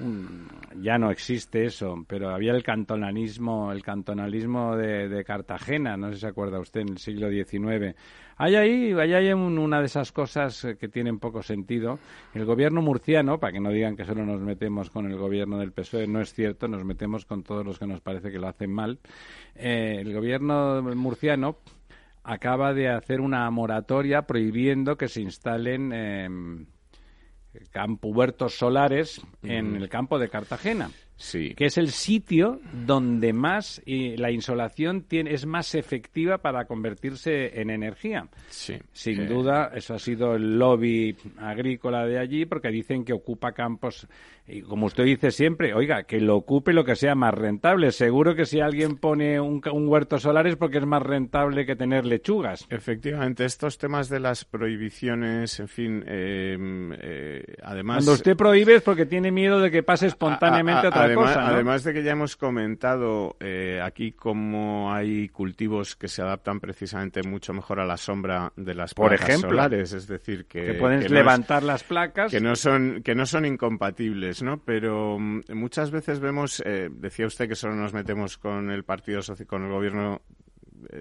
[0.00, 6.08] mm, ya no existe eso, pero había el cantonalismo, el cantonalismo de, de Cartagena, no
[6.08, 7.94] sé si se acuerda usted, en el siglo XIX.
[8.36, 11.98] Hay ahí, hay ahí un- una de esas cosas eh, que tienen poco sentido.
[12.34, 15.72] El gobierno murciano, para que no digan que solo nos metemos con el gobierno del
[15.72, 18.72] PSOE, no es cierto, nos metemos con todos los que nos parece que lo hacen
[18.72, 18.98] mal.
[19.54, 21.58] Eh, el gobierno murciano
[22.24, 26.28] acaba de hacer una moratoria prohibiendo que se instalen eh,
[27.70, 31.54] campo, huertos solares en el campo de Cartagena, Sí.
[31.54, 37.60] que es el sitio donde más eh, la insolación tiene, es más efectiva para convertirse
[37.60, 38.26] en energía.
[38.48, 38.78] Sí.
[38.92, 44.08] Sin duda, eso ha sido el lobby agrícola de allí, porque dicen que ocupa campos,
[44.46, 47.92] y como usted dice siempre, oiga, que lo ocupe lo que sea más rentable.
[47.92, 52.04] Seguro que si alguien pone un, huerto solar es porque es más rentable que tener
[52.04, 52.66] lechugas.
[52.70, 56.56] Efectivamente, estos temas de las prohibiciones, en fin, eh,
[57.00, 57.98] eh, además...
[57.98, 61.34] Cuando usted prohíbe es porque tiene miedo de que pase espontáneamente A- a- otra además,
[61.34, 61.54] cosa, ¿no?
[61.54, 67.22] además de que ya hemos comentado eh, aquí cómo hay cultivos que se adaptan precisamente
[67.22, 69.50] mucho mejor a la sombra de las Por placas ejemplo.
[69.50, 72.30] solares, es decir, que, que pueden que no es- levantar las placas.
[72.30, 74.58] que no son que no son incompatibles, ¿no?
[74.64, 79.20] Pero mm, muchas veces vemos, eh, decía usted que solo nos metemos con el partido
[79.46, 80.22] con el gobierno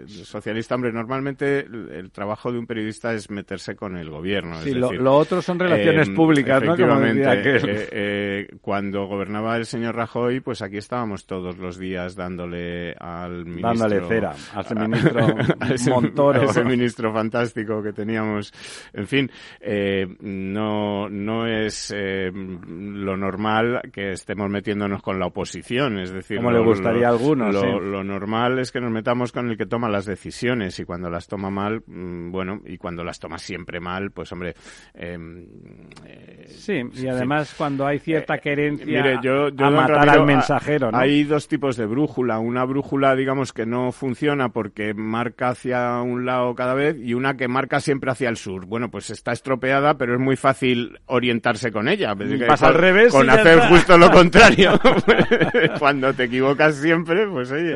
[0.08, 4.56] socialista, hombre, normalmente el, el trabajo de un periodista es meterse con el gobierno.
[4.62, 6.74] Sí, es lo, decir, lo otro son relaciones eh, públicas, ¿no?
[6.74, 12.94] Efectivamente, eh, eh, cuando gobernaba el señor Rajoy, pues aquí estábamos todos los días dándole
[13.00, 13.70] al ministro...
[13.74, 15.26] Dándole cera a ese ministro
[15.60, 16.42] a ese- Montoro.
[16.42, 18.52] a ese ministro fantástico que teníamos.
[18.94, 26.00] En fin, eh, no, no es eh, lo normal que estemos metiéndonos con la oposición.
[26.00, 28.92] Es decir, Como lo- le gustaría lo- a algunos, Lo, lo normal es que nos
[28.92, 32.78] metamos con el que toma las decisiones y cuando las toma mal, mm, bueno, y
[32.78, 34.54] cuando las toma siempre mal, pues hombre.
[34.94, 35.18] eh,
[36.06, 40.26] eh, Sí, y además cuando hay cierta querencia Mire, yo, yo a matar Ramiro, al
[40.28, 40.98] mensajero, ¿no?
[41.00, 42.38] Hay dos tipos de brújula.
[42.38, 47.36] Una brújula, digamos, que no funciona porque marca hacia un lado cada vez y una
[47.36, 48.68] que marca siempre hacia el sur.
[48.68, 52.14] Bueno, pues está estropeada, pero es muy fácil orientarse con ella.
[52.16, 53.70] Que Pasa al revés Con hacer está.
[53.70, 54.80] justo lo contrario.
[55.80, 57.76] Cuando te equivocas siempre, pues oye,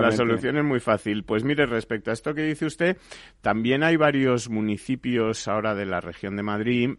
[0.00, 1.24] la solución es muy fácil.
[1.24, 2.96] Pues mire, respecto a esto que dice usted,
[3.40, 6.90] también hay varios municipios ahora de la región de Madrid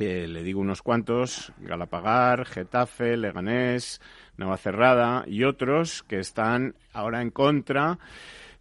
[0.00, 4.00] eh, le digo unos cuantos, Galapagar, Getafe, Leganés,
[4.38, 7.98] Navacerrada y otros que están ahora en contra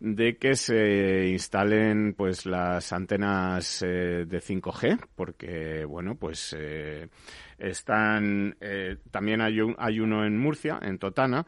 [0.01, 7.09] de que se instalen pues las antenas eh, de 5G porque bueno pues eh,
[7.57, 11.45] están eh, también hay un, hay uno en Murcia en Totana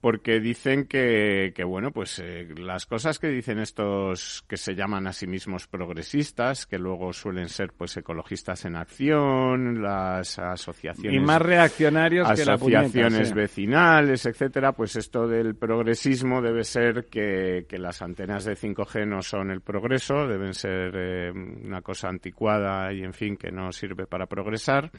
[0.00, 5.06] porque dicen que, que bueno, pues eh, las cosas que dicen estos que se llaman
[5.06, 11.24] a sí mismos progresistas, que luego suelen ser pues ecologistas en acción, las asociaciones y
[11.24, 17.66] más reaccionarios que la puñeta, asociaciones vecinales, etcétera, pues esto del progresismo debe ser que,
[17.68, 22.92] que las antenas de 5G no son el progreso, deben ser eh, una cosa anticuada
[22.92, 24.90] y en fin que no sirve para progresar.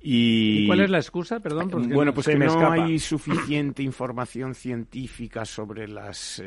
[0.00, 1.40] Y, ¿Y cuál es la excusa?
[1.40, 2.74] Perdón, porque bueno, no- pues que me no escapa.
[2.74, 6.40] hay suficiente información científica sobre eh, pos-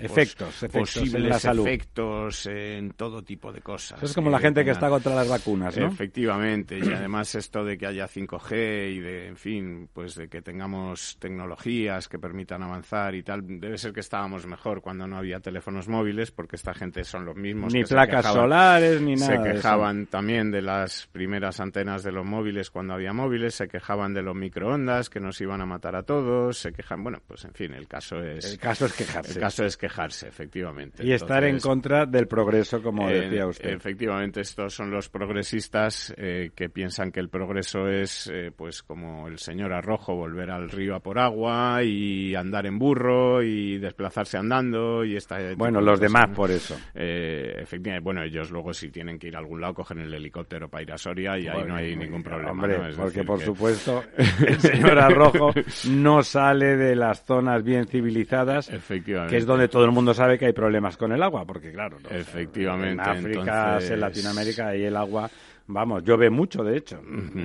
[0.00, 1.66] Efectos, efectos en posibles la salud.
[1.66, 3.98] efectos en todo tipo de cosas.
[3.98, 5.88] Eso es como la gente que está contra las vacunas, ¿no?
[5.88, 10.40] Efectivamente, y además esto de que haya 5G y de, en fin, pues de que
[10.40, 15.40] tengamos tecnologías que permitan avanzar y tal, debe ser que estábamos mejor cuando no había
[15.40, 19.16] teléfonos móviles, porque esta gente son los mismos Ni que se placas quejaban- solares, ni
[19.16, 19.42] nada.
[19.44, 24.12] se quejaban también de las primeras antenas de los móviles cuando había móviles, se quejaban
[24.12, 27.54] de los microondas que nos iban a matar a todos, se quejan, bueno, pues en
[27.54, 29.32] fin, el caso es El caso es quejarse.
[29.32, 31.04] el caso es quejarse, efectivamente.
[31.04, 33.70] y estar en contra del progreso, como eh, decía usted.
[33.70, 39.28] Efectivamente, estos son los progresistas eh, que piensan que el progreso es, eh, pues, como
[39.28, 44.36] el señor Arrojo, volver al río a por agua y andar en burro y desplazarse
[44.36, 45.38] andando y esta.
[45.56, 46.76] bueno, los demás por eso.
[46.94, 50.68] Eh, efectivamente, bueno, ellos luego si tienen que ir a algún lado cogen el helicóptero
[50.68, 52.52] para ir a Soria y ahí no hay ningún problema.
[52.52, 52.88] Hombre, ¿no?
[52.88, 54.02] Es porque por que- supuesto
[54.46, 55.52] el señor Arrojo
[55.90, 59.32] no sale de las zonas bien civilizadas, Efectivamente.
[59.32, 61.98] que es donde todo el mundo sabe que hay problemas con el agua, porque claro,
[62.02, 62.10] ¿no?
[62.10, 65.30] Efectivamente, en África, entonces- en Latinoamérica, ahí el agua
[65.66, 67.00] vamos, llueve mucho, de hecho.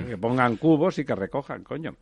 [0.08, 1.96] Que pongan cubos y que recojan, coño.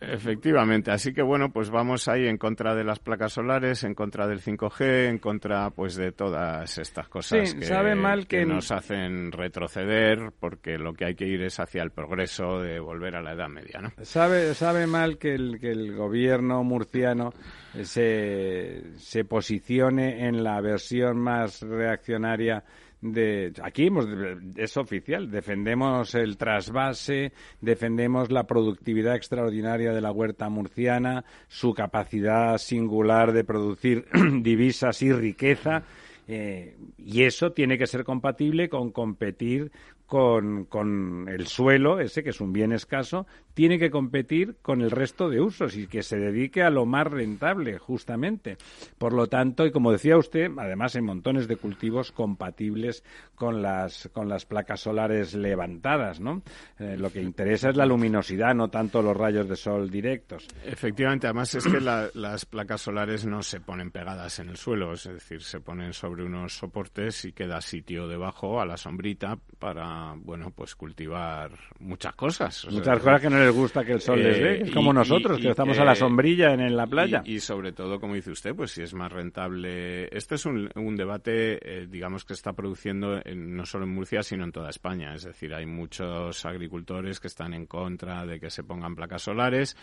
[0.00, 4.26] Efectivamente, así que bueno, pues vamos ahí en contra de las placas solares, en contra
[4.26, 8.70] del 5G, en contra pues de todas estas cosas Sí, que, sabe mal que- nos
[8.72, 13.22] hacen retroceder porque lo que hay que ir es hacia el progreso de volver a
[13.22, 13.92] la Edad Media, ¿no?
[14.02, 17.32] Sabe, sabe mal que el, que el gobierno murciano
[17.82, 22.64] se, se posicione en la versión más reaccionaria
[23.00, 24.06] de aquí hemos
[24.56, 32.58] es oficial defendemos el trasvase defendemos la productividad extraordinaria de la huerta murciana su capacidad
[32.58, 34.06] singular de producir
[34.42, 35.84] divisas y riqueza
[36.28, 39.72] eh, y eso tiene que ser compatible con competir
[40.06, 43.28] con, con el suelo, ese que es un bien escaso,
[43.60, 47.06] tiene que competir con el resto de usos y que se dedique a lo más
[47.06, 48.56] rentable, justamente.
[48.96, 53.04] Por lo tanto, y como decía usted, además hay montones de cultivos compatibles
[53.34, 56.40] con las, con las placas solares levantadas, ¿no?
[56.78, 60.48] Eh, lo que interesa es la luminosidad, no tanto los rayos de sol directos.
[60.64, 64.94] Efectivamente, además es que la- las placas solares no se ponen pegadas en el suelo,
[64.94, 70.14] es decir, se ponen sobre unos soportes y queda sitio debajo a la sombrita para,
[70.16, 72.64] bueno, pues cultivar muchas cosas.
[72.64, 74.70] O sea, Muchas cosas que no les gusta que el sol les dé, Eh, es
[74.70, 77.22] como y- nosotros, y- que y estamos que- a la sombrilla en, en la playa.
[77.24, 80.08] Y, sobre todo, como dice usted, pues si es más rentable.
[80.16, 84.22] Este es un, un debate, eh, digamos, que está produciendo en- no solo en Murcia,
[84.22, 85.14] sino en toda España.
[85.14, 89.76] Es decir, hay muchos agricultores que están en contra de que se pongan placas solares.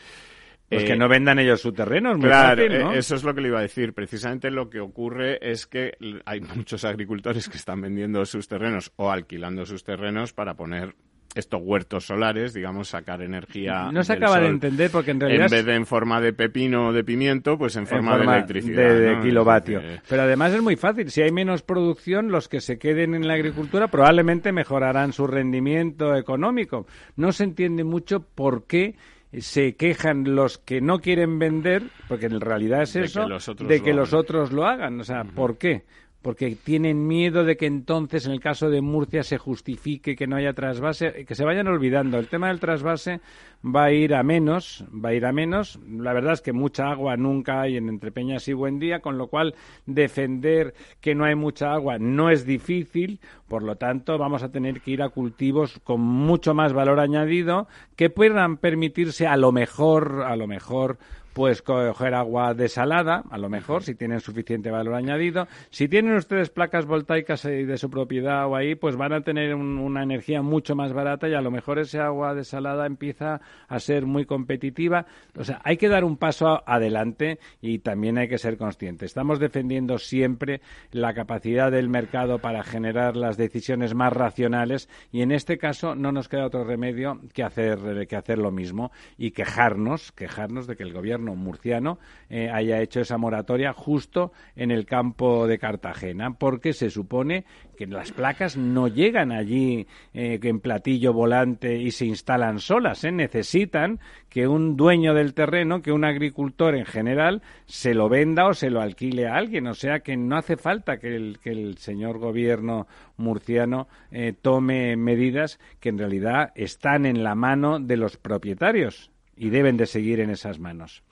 [0.70, 2.94] Pues Eh, que no vendan ellos su terreno, es muy Claro, fácil, ¿no?
[2.94, 3.94] eh, eso es lo que le iba a decir.
[3.94, 5.94] Precisamente lo que ocurre es que
[6.26, 10.94] hay muchos agricultores que están vendiendo sus terrenos o alquilando sus terrenos para poner
[11.40, 13.92] estos huertos solares, digamos, sacar energía.
[13.92, 16.34] No se del acaba de entender porque en realidad En vez de en forma de
[16.34, 18.76] pepino o de pimiento, pues en en forma, de electricidad.
[18.90, 19.22] de- de ¿no?
[19.24, 19.82] kilovatio.
[20.10, 21.10] Pero además es muy fácil.
[21.12, 26.16] Si hay menos producción, los que se queden en la agricultura probablemente mejorarán su rendimiento
[26.16, 26.86] económico.
[27.16, 28.96] No se entiende mucho por qué
[29.34, 33.68] se quejan los que no quieren vender, porque en realidad es De que eso, otros
[33.68, 35.00] de que los otros lo hagan.
[35.00, 35.84] O sea, ¿por qué?
[36.28, 40.36] Porque tienen miedo de que entonces, en el caso de Murcia, se justifique que no
[40.36, 42.20] haya trasvase, que se vayan olvidando.
[42.20, 43.22] El tema del trasvase
[43.66, 45.80] va a ir a menos, va a ir a menos.
[45.90, 49.56] La verdad es que mucha agua nunca hay en Entrepeñas y Buendía, con lo cual
[49.86, 53.22] defender que no hay mucha agua no es difícil.
[53.48, 57.70] Por lo tanto, vamos a tener que ir a cultivos con mucho más valor añadido
[57.96, 60.98] que puedan permitirse a lo mejor, a lo mejor,
[61.38, 65.48] pues coger agua desalada, a lo mejor, si tienen suficiente valor añadido.
[65.70, 69.54] Si tienen ustedes placas voltaicas eh, de su propiedad o ahí, pues van a tener
[69.54, 73.80] un- una energía mucho más barata y a lo mejor ese agua desalada empieza a
[73.80, 75.06] ser muy competitiva.
[75.38, 79.06] O sea, hay que dar un paso adelante y también hay que ser consciente.
[79.06, 80.62] Estamos defendiendo siempre
[80.92, 86.12] la capacidad del mercado para generar las decisiones más racionales y en este caso no
[86.12, 90.82] nos queda otro remedio que hacer, que hacer lo mismo y quejarnos, quejarnos de que
[90.82, 92.00] el gobierno murciano
[92.30, 97.46] eh, haya hecho esa moratoria justo en el campo de Cartagena, porque se supone
[97.78, 103.12] que las placas no llegan allí eh, en platillo volante y se instalan solas, ¿eh?
[103.12, 104.00] necesitan
[104.30, 108.70] que un dueño del terreno, que un agricultor en general, se lo venda o se
[108.70, 113.88] lo alquile a alguien, o sea que no hace falta que el, señor gobierno murciano
[114.12, 119.78] eh, tome medidas que en realidad están en la mano de los propietarios y deben
[119.78, 121.04] de seguir en esas manos.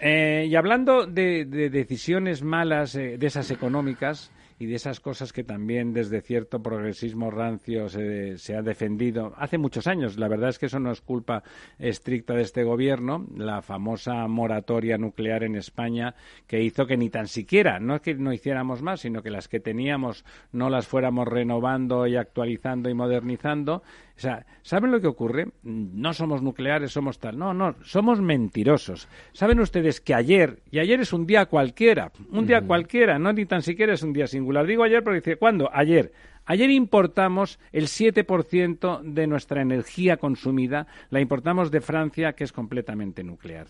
[0.00, 5.32] Eh, y hablando de, de decisiones malas, eh, de esas económicas y de esas cosas
[5.32, 10.50] que también desde cierto progresismo rancio se, se ha defendido hace muchos años, la verdad
[10.50, 11.42] es que eso no es culpa
[11.78, 16.14] estricta de este gobierno, la famosa moratoria nuclear en España
[16.46, 19.48] que hizo que ni tan siquiera, no es que no hiciéramos más, sino que las
[19.48, 23.82] que teníamos no las fuéramos renovando y actualizando y modernizando.
[24.20, 25.48] O sea, ¿saben lo que ocurre?
[25.62, 27.38] No somos nucleares, somos tal.
[27.38, 29.08] No, no, somos mentirosos.
[29.32, 33.46] ¿Saben ustedes que ayer, y ayer es un día cualquiera, un día cualquiera, no ni
[33.46, 34.66] tan siquiera es un día singular.
[34.66, 35.70] Digo ayer porque dice, ¿cuándo?
[35.72, 36.12] Ayer.
[36.44, 43.24] Ayer importamos el 7% de nuestra energía consumida, la importamos de Francia, que es completamente
[43.24, 43.68] nuclear.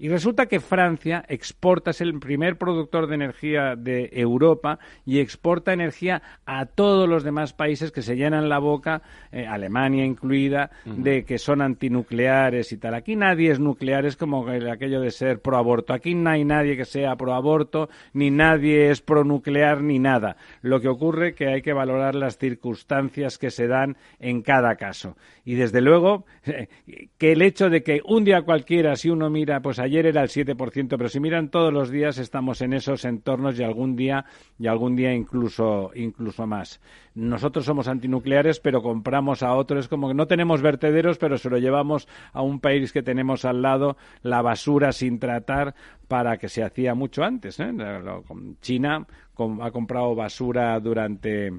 [0.00, 5.74] Y resulta que Francia exporta, es el primer productor de energía de Europa y exporta
[5.74, 11.24] energía a todos los demás países que se llenan la boca, eh, Alemania incluida, de
[11.26, 12.94] que son antinucleares y tal.
[12.94, 15.92] Aquí nadie es nuclear, es como el- aquello de ser pro aborto.
[15.92, 20.36] Aquí no hay nadie que sea pro aborto, ni nadie es pro nuclear, ni nada.
[20.62, 25.16] Lo que ocurre que hay que valorar las circunstancias que se dan en cada caso.
[25.44, 26.24] Y desde luego,
[27.18, 30.22] que el hecho de que un día cualquiera, si uno mira, pues allí ayer era
[30.22, 34.24] el 7%, pero si miran todos los días estamos en esos entornos y algún día
[34.56, 36.80] y algún día incluso incluso más.
[37.14, 41.58] Nosotros somos antinucleares, pero compramos a otros, como que no tenemos vertederos, pero se lo
[41.58, 45.74] llevamos a un país que tenemos al lado, la basura sin tratar
[46.06, 47.58] para que se hacía mucho antes.
[47.58, 47.72] ¿eh?
[48.60, 49.06] China
[49.60, 51.50] ha comprado basura durante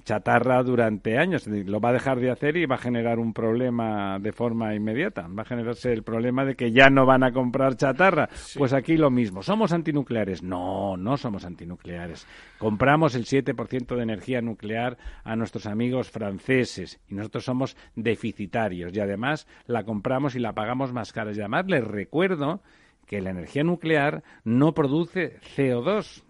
[0.00, 1.46] chatarra durante años.
[1.46, 5.28] Lo va a dejar de hacer y va a generar un problema de forma inmediata.
[5.28, 8.28] Va a generarse el problema de que ya no van a comprar chatarra.
[8.56, 9.42] Pues aquí lo mismo.
[9.42, 10.42] ¿Somos antinucleares?
[10.42, 12.26] No, no somos antinucleares.
[12.58, 19.00] Compramos el 7% de energía nuclear a nuestros amigos franceses y nosotros somos deficitarios y
[19.00, 21.32] además la compramos y la pagamos más cara.
[21.32, 22.62] Y además les recuerdo
[23.06, 26.22] que la energía nuclear no produce CO2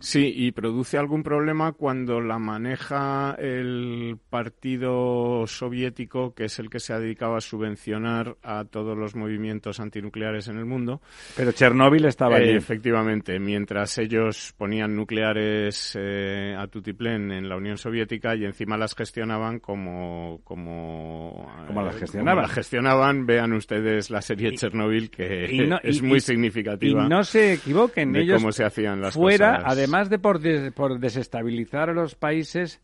[0.00, 6.80] Sí, y produce algún problema cuando la maneja el partido soviético, que es el que
[6.80, 11.02] se ha dedicado a subvencionar a todos los movimientos antinucleares en el mundo.
[11.36, 12.50] Pero Chernóbil estaba allí.
[12.50, 18.94] efectivamente, mientras ellos ponían nucleares eh, a tutiplén en la Unión Soviética y encima las
[18.94, 22.42] gestionaban como como, las gestionaban.
[22.42, 25.44] las gestionaban, vean ustedes la serie Chernóbil que
[25.82, 27.04] es muy significativa.
[27.04, 29.72] Y no se equivoquen, de ellos cómo se hacían las fuera, cosas.
[29.72, 32.80] además de por, des- por desestabilizar a los países,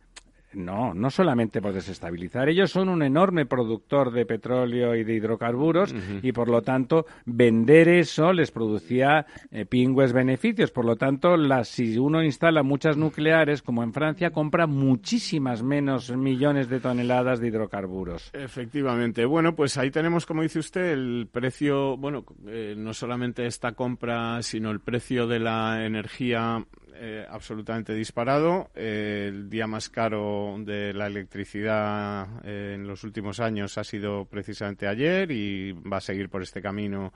[0.52, 2.48] no, no solamente por desestabilizar.
[2.48, 7.88] Ellos son un enorme productor de petróleo y de hidrocarburos y, por lo tanto, vender
[7.88, 10.70] eso les producía eh, pingües beneficios.
[10.70, 16.16] Por lo tanto, las, si uno instala muchas nucleares, como en Francia, compra muchísimas menos
[16.16, 18.30] millones de toneladas de hidrocarburos.
[18.32, 19.26] Efectivamente.
[19.26, 24.40] Bueno, pues ahí tenemos, como dice usted, el precio, bueno, eh, no solamente esta compra,
[24.42, 26.64] sino el precio de la energía
[26.98, 28.70] eh, absolutamente disparado.
[28.74, 34.24] Eh, el día más caro de la electricidad eh, en los últimos años ha sido
[34.24, 37.12] precisamente ayer y va a seguir por este camino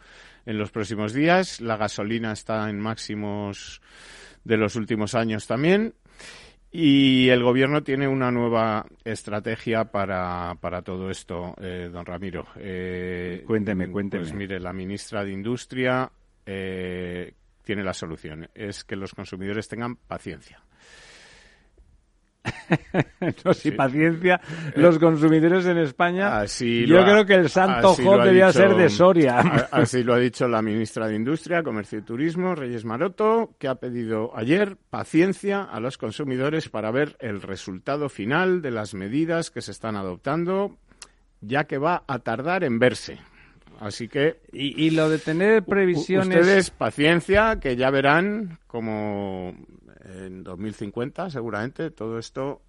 [0.47, 1.61] en los próximos días.
[1.61, 3.81] La gasolina está en máximos
[4.45, 5.95] de los últimos años también.
[6.73, 12.47] Y el gobierno tiene una nueva estrategia para, para todo esto, don Ramiro.
[13.45, 14.23] Cuénteme, cuénteme.
[14.23, 16.13] Pues mire, la ministra de Industria
[16.53, 17.33] eh,
[17.65, 18.49] tiene la solución.
[18.55, 20.63] Es que los consumidores tengan paciencia.
[23.45, 24.41] no, si paciencia,
[24.75, 26.39] los consumidores en España.
[26.41, 29.41] Así yo ha- creo que el santo Job debía dicho- ser de Soria.
[29.41, 33.69] a- Así lo ha dicho la ministra de Industria, Comercio y Turismo, Reyes Maroto, que
[33.69, 39.51] ha pedido ayer paciencia a los consumidores para ver el resultado final de las medidas
[39.51, 40.79] que se están adoptando,
[41.43, 43.19] ya que va a tardar en verse.
[43.81, 46.39] Así que Y, y lo de tener previsiones.
[46.39, 49.55] ustedes paciencia, que ya verán como
[50.05, 52.63] en 2050 seguramente todo esto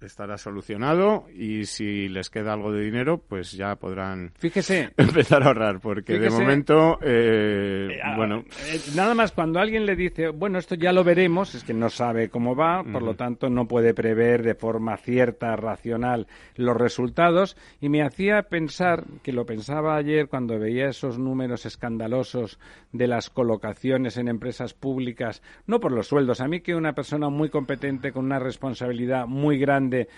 [0.00, 4.90] estará solucionado y si les queda algo de dinero, pues ya podrán Fíjese.
[4.96, 9.86] empezar a ahorrar, porque de momento, eh, eh, ah, bueno, eh, nada más cuando alguien
[9.86, 13.14] le dice, bueno, esto ya lo veremos, es que no sabe cómo va, por lo
[13.14, 16.26] tanto no puede prever de forma cierta, racional,
[16.56, 17.56] los resultados.
[17.80, 22.58] Y me hacía pensar, que lo pensaba ayer cuando veía esos números escandalosos
[22.92, 26.40] de las colocaciones en empresas públicas, no por los sueldos.
[26.40, 30.08] A mí que una persona muy competente, con una responsabilidad muy grande, eh,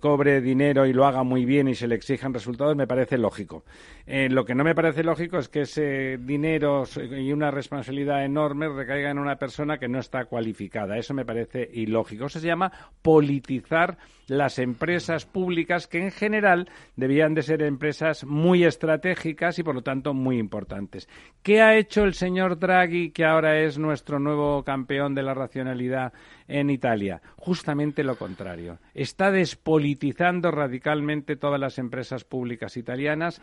[0.00, 3.64] cobre dinero y lo haga muy bien y se le exijan resultados, me parece lógico.
[4.06, 8.68] Eh, lo que no me parece lógico es que ese dinero y una responsabilidad enorme
[8.68, 10.98] recaiga en una persona que no está cualificada.
[10.98, 12.26] Eso me parece ilógico.
[12.26, 13.96] Eso se llama politizar
[14.26, 19.82] las empresas públicas que en general debían de ser empresas muy estratégicas y por lo
[19.82, 21.08] tanto muy importantes.
[21.42, 26.12] ¿Qué ha hecho el señor Draghi, que ahora es nuestro nuevo campeón de la racionalidad
[26.48, 27.20] en Italia?
[27.36, 28.78] Justamente lo contrario.
[28.94, 33.42] Está despolitizando radicalmente todas las empresas públicas italianas,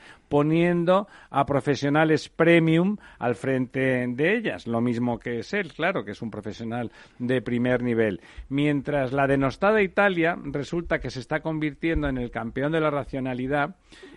[1.30, 6.22] a profesionales premium al frente de ellas, lo mismo que es él, claro, que es
[6.22, 8.22] un profesional de primer nivel.
[8.50, 13.76] Mientras la denostada Italia resulta que se está convirtiendo en el campeón de la racionalidad,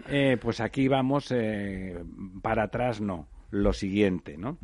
[0.08, 2.02] eh, pues aquí vamos eh,
[2.42, 3.28] para atrás, no.
[3.50, 4.58] Lo siguiente, ¿no?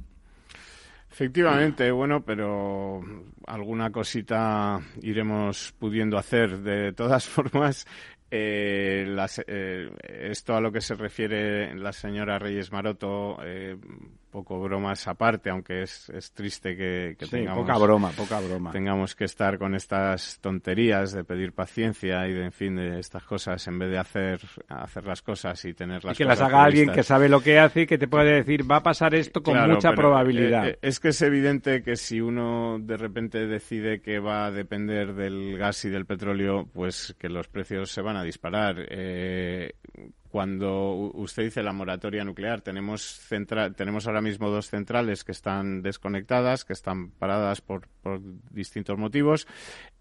[1.10, 3.02] efectivamente, bueno, pero
[3.46, 6.58] alguna cosita iremos pudiendo hacer.
[6.58, 7.86] De todas formas,
[8.30, 9.90] eh, las- eh,
[10.30, 13.76] esto a lo que se refiere la señora Reyes Maroto, eh,
[14.30, 18.70] poco bromas aparte, aunque es, es triste que, que Sí, tengamos poca broma, poca broma.
[18.70, 23.24] tengamos que estar con estas tonterías de pedir paciencia y de, en fin, de estas
[23.24, 26.62] cosas en vez de hacer, hacer las cosas y tener Y las que las haga
[26.62, 29.42] alguien que sabe lo que hace y que te puede decir, va a pasar esto
[29.42, 30.68] con Claro, mucha probabilidad.
[30.68, 35.14] eh, es que es evidente que si uno de repente decide que va a depender
[35.14, 38.86] del gas y del petróleo, pues que los precios se van a disparar.
[38.88, 39.74] Eh,
[40.30, 45.82] cuando usted dice la moratoria nuclear, tenemos, centra- tenemos ahora mismo dos centrales que están
[45.82, 49.48] desconectadas, que están paradas por, por distintos motivos.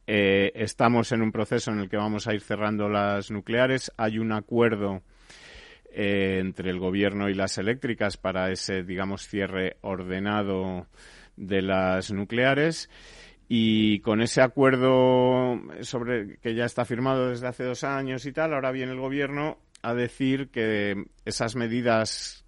[0.05, 3.91] Eh, estamos en un proceso en el que vamos a ir cerrando las nucleares.
[3.97, 5.01] Hay un acuerdo
[5.91, 10.88] eh, entre el gobierno y las eléctricas para ese, digamos, cierre ordenado
[11.36, 12.89] de las nucleares.
[13.52, 18.54] Y con ese acuerdo sobre que ya está firmado desde hace dos años y tal,
[18.54, 22.45] ahora viene el gobierno a decir que esas medidas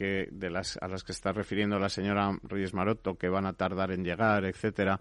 [0.00, 3.52] que de las a las que está refiriendo la señora Reyes Maroto que van a
[3.52, 4.98] tardar en llegar, etcétera,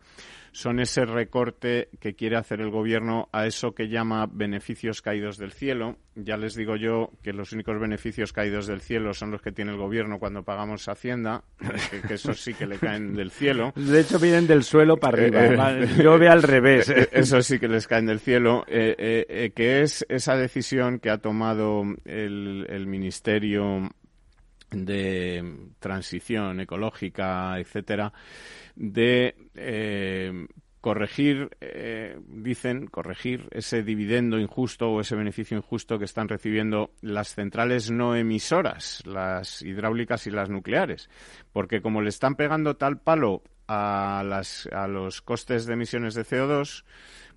[0.52, 5.54] son ese recorte que quiere hacer el gobierno a eso que llama beneficios caídos del
[5.54, 5.96] cielo.
[6.16, 9.72] Ya les digo yo que los únicos beneficios caídos del cielo son los que tiene
[9.72, 11.44] el gobierno cuando pagamos Hacienda,
[11.92, 13.72] que, que esos sí que le caen del cielo.
[13.78, 15.46] De hecho, vienen del suelo para arriba.
[15.46, 16.90] Eh, eh, Va- Yo veo al revés.
[16.90, 21.00] Eh, Eso sí que les caen del cielo, eh, eh, eh, que es esa decisión
[21.00, 23.90] que ha tomado el, el Ministerio
[24.72, 28.14] de Transición Ecológica, etcétera,
[28.76, 30.48] de eh,
[30.82, 37.36] corregir, eh, dicen, corregir ese dividendo injusto o ese beneficio injusto que están recibiendo las
[37.36, 41.10] centrales no emisoras, las hidráulicas y las nucleares.
[41.52, 46.24] Porque como le están pegando tal palo a, las, a los costes de emisiones de
[46.24, 46.86] CO2,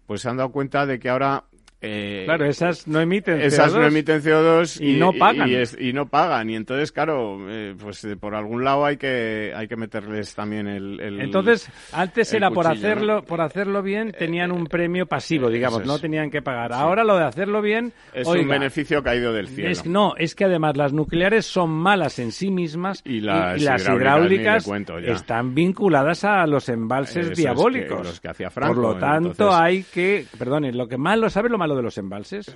[0.06, 1.44] pues se han dado cuenta de que ahora...
[1.82, 3.80] eh, Claro, esas no emiten esas CO2.
[3.80, 5.48] no emiten CO2 y no pagan.
[5.48, 6.48] Y, es- y no pagan.
[6.48, 10.66] Y entonces, claro, eh, pues eh, por algún lado hay que hay que meterles también
[10.68, 11.00] el.
[11.00, 13.22] el- Entonces, antes el era por hacerlo, ¿no?
[13.24, 15.86] Por hacerlo bien, tenían un premio pasivo, digamos, es.
[15.86, 16.72] no tenían que pagar.
[16.72, 19.70] Ahora lo de hacerlo bien, Es oiga, un beneficio caído del cielo.
[19.70, 23.82] es- no, es que además las nucleares son malas en sí mismas Y las las
[23.88, 24.68] hidráulicas,
[25.04, 27.98] están vinculadas a los embalses Eso diabólicos.
[27.98, 31.28] que los que hacía Franco, Por lo tanto, entonces- hay que, perdone, lo que malo,
[31.30, 32.54] ¿sabe lo malo de los embalses?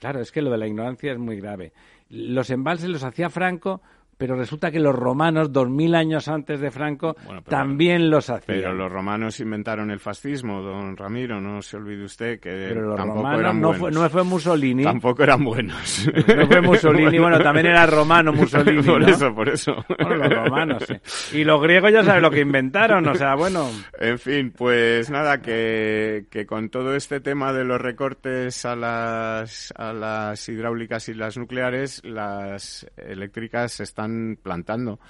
[0.00, 1.72] Claro, es que lo de la ignorancia es muy grave.
[2.08, 3.80] Los embalses los hacía Franco,
[4.16, 8.30] pero resulta que los romanos, dos mil años antes de Franco, Bueno, pero- también los
[8.30, 8.58] hacían.
[8.58, 12.96] Pero los romanos inventaron el fascismo, don Ramiro, no se olvide usted que Pero los
[12.96, 13.80] tampoco romanos eran no buenos.
[13.80, 14.84] fue, no fue Mussolini.
[14.84, 16.08] Tampoco eran buenos.
[16.36, 19.08] No fue Mussolini, bueno, también era romano Mussolini, por ¿no?
[19.08, 19.74] eso, por eso.
[19.88, 21.38] Bueno, los romanos, sí.
[21.38, 23.68] Y los griegos ya saben lo que inventaron, o sea, bueno...
[23.98, 29.72] En fin, pues nada, que, que con todo este tema de los recortes a las,
[29.76, 33.82] a las hidráulicas y las nucleares, las eléctricas se
[34.12, 35.00] están plantando.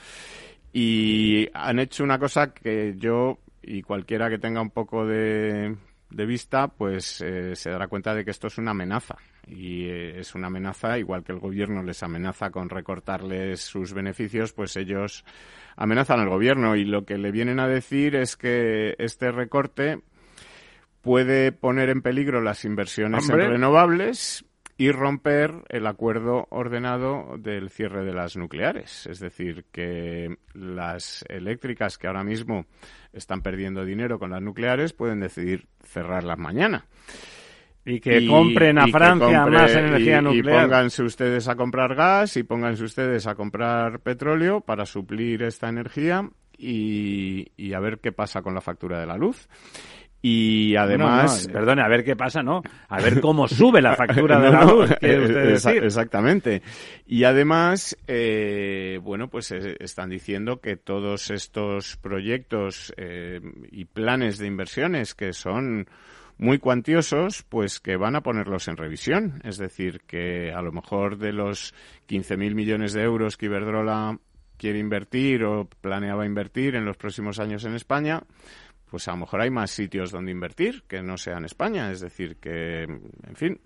[0.72, 5.76] Y han hecho una cosa que yo y cualquiera que tenga un poco de,
[6.10, 9.16] de vista, pues eh, se dará cuenta de que esto es una amenaza.
[9.46, 14.52] Y eh, es una amenaza, igual que el gobierno les amenaza con recortarles sus beneficios,
[14.52, 15.24] pues ellos
[15.76, 16.74] amenazan al gobierno.
[16.74, 20.00] Y lo que le vienen a decir es que este recorte
[21.02, 23.44] puede poner en peligro las inversiones Hombre.
[23.44, 24.44] en renovables
[24.82, 29.06] y romper el acuerdo ordenado del cierre de las nucleares.
[29.06, 32.66] Es decir, que las eléctricas que ahora mismo
[33.12, 36.86] están perdiendo dinero con las nucleares pueden decidir cerrarlas mañana.
[37.84, 40.64] Y que Y- compren a Francia compre- más energía y- nuclear.
[40.64, 45.68] Y pónganse ustedes a comprar gas y pónganse ustedes a comprar petróleo para suplir esta
[45.68, 46.28] energía
[46.58, 49.48] y, y a ver qué pasa con la factura de la luz.
[50.24, 51.42] Y además...
[51.42, 52.62] No, no, perdone, a ver qué pasa, ¿no?
[52.88, 55.82] A ver cómo sube la factura de la luz, decir.
[55.82, 56.62] Exactamente.
[57.06, 63.40] Y además, eh, bueno, pues eh, están diciendo que todos estos proyectos eh,
[63.72, 65.88] y planes de inversiones que son
[66.38, 69.40] muy cuantiosos, pues que van a ponerlos en revisión.
[69.44, 71.74] Es decir, que a lo mejor de los
[72.08, 74.18] 15.000 millones de euros que Iberdrola
[74.56, 78.22] quiere invertir o planeaba invertir en los próximos años en España,
[78.92, 81.90] pues a lo mejor hay más sitios donde invertir que no sean España.
[81.90, 83.58] Es decir, que, en fin,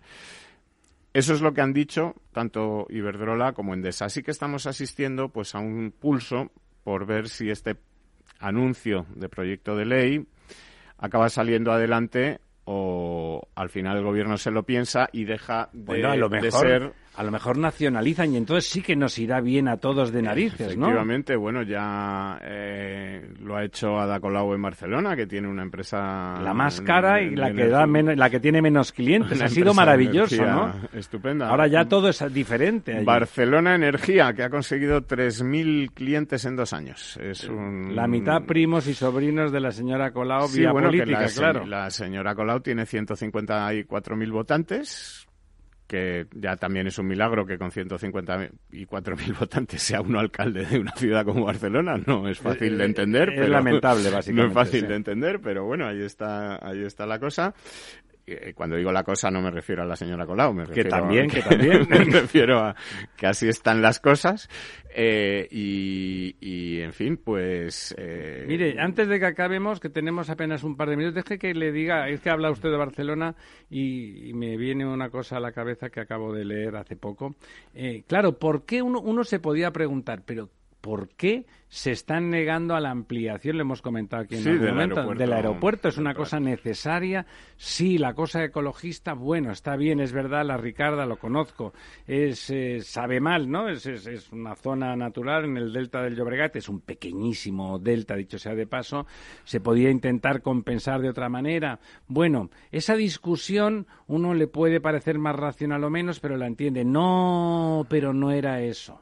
[1.13, 4.05] eso es lo que han dicho tanto Iberdrola como Endesa.
[4.05, 6.53] Así que estamos asistiendo pues a un pulso
[6.85, 7.75] por ver si este
[8.39, 10.29] anuncio de proyecto de ley
[10.97, 16.13] acaba saliendo adelante o al final el gobierno se lo piensa y deja de, Bueno,
[16.13, 19.69] a lo de ser a lo mejor nacionalizan y entonces sí que nos irá bien
[19.69, 20.87] a todos de narices, ¿no?
[20.87, 26.39] Efectivamente, bueno, ya eh, lo ha hecho Ada Colau en Barcelona, que tiene una empresa...
[26.43, 29.41] La más cara y la que da menos, la que tiene menos clientes.
[29.41, 30.75] Ha sido maravilloso, ¿no?
[30.93, 31.49] Estupenda.
[31.49, 32.95] Ahora ya todo es diferente.
[32.97, 33.05] allí.
[33.05, 37.17] Barcelona Energía, que ha conseguido 3.000 clientes en dos años.
[37.23, 37.95] Es un...
[37.97, 41.29] La mitad primos y sobrinos de la señora Colau Sí, vía bueno, que política, la,
[41.29, 41.67] se- claro.
[41.67, 45.27] la señora Colau tiene 154.000 votantes,
[45.87, 50.93] que ya también es un milagro que con 154.000 votantes sea uno alcalde de una
[50.93, 52.01] ciudad como Barcelona.
[52.07, 53.31] No es fácil de entender.
[53.31, 54.87] es pero- lamentable, No básicamente, es fácil sí.
[54.87, 57.55] de entender, pero bueno, ahí está, ahí está la cosa.
[58.27, 61.31] Eh, cuando digo la cosa no me refiero a la señora Colau, me refiero también,
[61.31, 61.87] a, que también.
[61.89, 62.75] me refiero a
[63.17, 64.49] que así están las cosas.
[64.95, 67.95] eh, y, y, en fin, pues...
[67.99, 71.55] eh, Mire, antes de que acabemos, que tenemos apenas un par de minutos, deje que
[71.55, 73.35] le diga, es que habla usted de Barcelona
[73.71, 77.35] y, y me viene una cosa a la cabeza que acabo de leer hace poco.
[77.75, 80.49] Eh, claro, ¿por qué uno, uno se podía preguntar, pero
[80.87, 83.57] ¿por qué se están negando a la ampliación?
[83.57, 85.21] Le hemos comentado aquí en Sí, algún del momento, aeropuerto.
[85.25, 85.89] del aeropuerto.
[85.89, 87.27] Es una cosa necesaria.
[87.57, 91.73] Sí, la cosa ecologista, bueno, está bien, es verdad, la Ricarda, lo conozco.
[92.07, 93.69] Es, eh, sabe mal, ¿no?
[93.69, 98.15] Es, es, es una zona natural en el delta del Llobregat, es un pequeñísimo delta,
[98.15, 99.07] dicho sea de paso.
[99.43, 101.81] Se podía intentar compensar de otra manera.
[102.07, 106.85] Bueno, esa discusión uno le puede parecer más racional o menos, pero la entiende.
[106.85, 109.01] No, pero no era eso.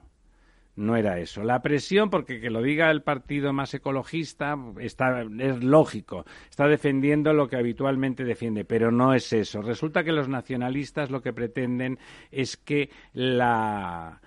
[0.76, 1.44] No era eso.
[1.44, 6.24] La presión, porque que lo diga el partido más ecologista, está, es lógico.
[6.50, 9.62] Está defendiendo lo que habitualmente defiende, pero no es eso.
[9.62, 11.98] Resulta que los nacionalistas lo que pretenden
[12.32, 14.20] es que la,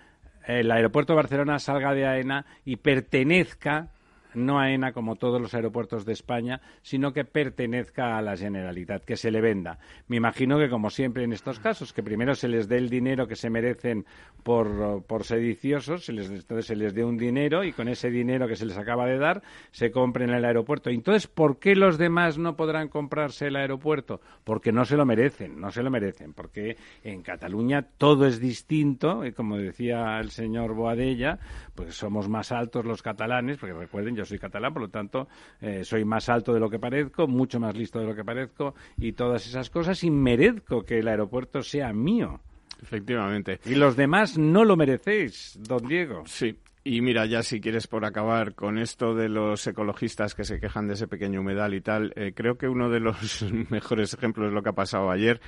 [0.45, 3.91] el aeropuerto de Barcelona salga de AENA y pertenezca
[4.37, 9.17] no AENA como todos los aeropuertos de España, sino que pertenezca a la Generalitat, que
[9.17, 9.79] se le venda.
[10.07, 13.27] Me imagino que, como siempre en estos casos, que primero se les dé el dinero
[13.27, 14.05] que se merecen
[14.43, 18.47] por, por sediciosos, se les, entonces se les dé un dinero y con ese dinero
[18.47, 20.89] que se les acaba de dar se compren el aeropuerto.
[20.89, 24.21] Entonces, ¿por qué los demás no podrán comprarse el aeropuerto?
[24.43, 29.25] Porque no se lo merecen, no se lo merecen, porque en Cataluña todo es distinto,
[29.25, 31.39] y como decía el señor Boadella,
[31.75, 35.27] pues somos más altos los catalanes, porque recuerden, yo soy catalán, por lo tanto,
[35.61, 38.75] eh, soy más alto de lo que parezco, mucho más listo de lo que parezco,
[38.97, 42.41] y todas esas cosas, y merezco que el aeropuerto sea mío.
[42.81, 43.59] Efectivamente.
[43.65, 46.23] Y los demás no lo merecéis, don Diego.
[46.25, 46.57] Sí.
[46.89, 50.87] Y mira, ya si quieres por acabar con esto de los ecologistas que se quejan
[50.87, 54.53] de ese pequeño humedal y tal, eh, creo que uno de los mejores ejemplos es
[54.53, 55.41] lo que ha pasado ayer.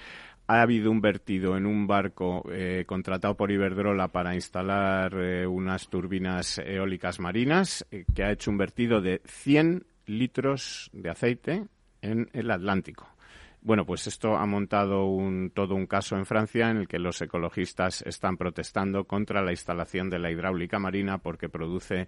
[0.52, 5.90] Ha habido un vertido en un barco eh, contratado por Iberdrola para instalar eh, unas
[5.90, 11.68] turbinas eólicas marinas eh, que ha hecho un vertido de 100 litros de aceite
[12.02, 13.08] en el Atlántico.
[13.62, 17.22] Bueno, pues esto ha montado un, todo un caso en Francia en el que los
[17.22, 22.08] ecologistas están protestando contra la instalación de la hidráulica marina porque produce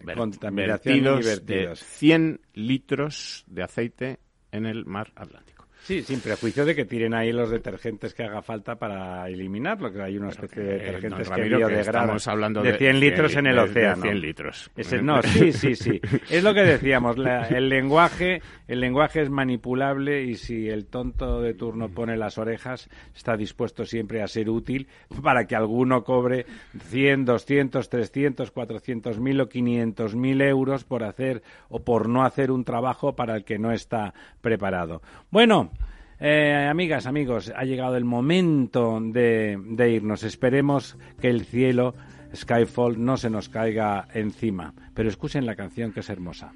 [0.00, 1.80] vertidos de vertidos.
[1.80, 4.20] 100 litros de aceite
[4.52, 5.61] en el mar Atlántico.
[5.84, 10.00] Sí, sin prejuicio de que tiren ahí los detergentes que haga falta para eliminarlo, que
[10.00, 12.02] hay una especie de Eh, detergentes que Ramiro, que biodegradan.
[12.02, 14.02] estamos hablando de de 100 litros 100 en el de- de océano.
[14.02, 14.70] 100 litros.
[14.76, 16.00] Ese- no, sí, sí, sí.
[16.30, 21.40] Es lo que decíamos, la- el lenguaje, el lenguaje es manipulable y si el tonto
[21.42, 24.86] de turno pone las orejas, está dispuesto siempre a ser útil
[25.20, 26.46] para que alguno cobre
[26.90, 32.52] 100, 200, 300, 400 mil o 500 mil euros por hacer o por no hacer
[32.52, 35.02] un trabajo para el que no está preparado.
[35.30, 35.71] Bueno,
[36.22, 40.22] eh, amigas, amigos, ha llegado el momento de, de irnos.
[40.22, 41.94] Esperemos que el cielo,
[42.34, 44.74] Skyfall, no se nos caiga encima.
[44.94, 46.52] Pero escuchen la canción que es hermosa.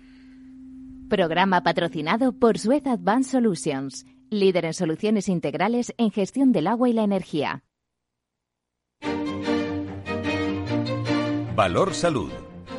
[1.09, 6.93] Programa patrocinado por Suez Advanced Solutions, líder en soluciones integrales en gestión del agua y
[6.93, 7.63] la energía.
[11.57, 12.31] Valor Salud.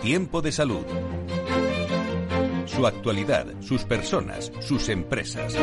[0.01, 0.85] Tiempo de salud.
[2.65, 5.57] Su actualidad, sus personas, sus empresas.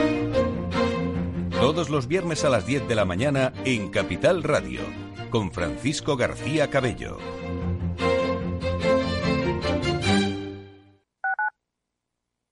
[1.65, 4.83] Todos los viernes a las 10 de la mañana en Capital Radio,
[5.31, 7.17] con Francisco García Cabello.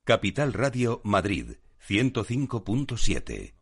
[0.05, 3.53] Capital Radio Madrid, 105.7.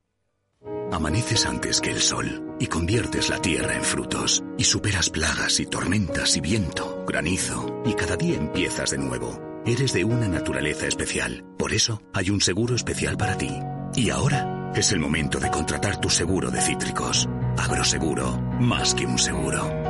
[0.93, 5.67] Amaneces antes que el sol y conviertes la tierra en frutos y superas plagas y
[5.67, 9.43] tormentas y viento, granizo y cada día empiezas de nuevo.
[9.67, 13.51] Eres de una naturaleza especial, por eso hay un seguro especial para ti.
[13.97, 17.29] Y ahora es el momento de contratar tu seguro de cítricos.
[17.57, 19.89] Agroseguro, más que un seguro.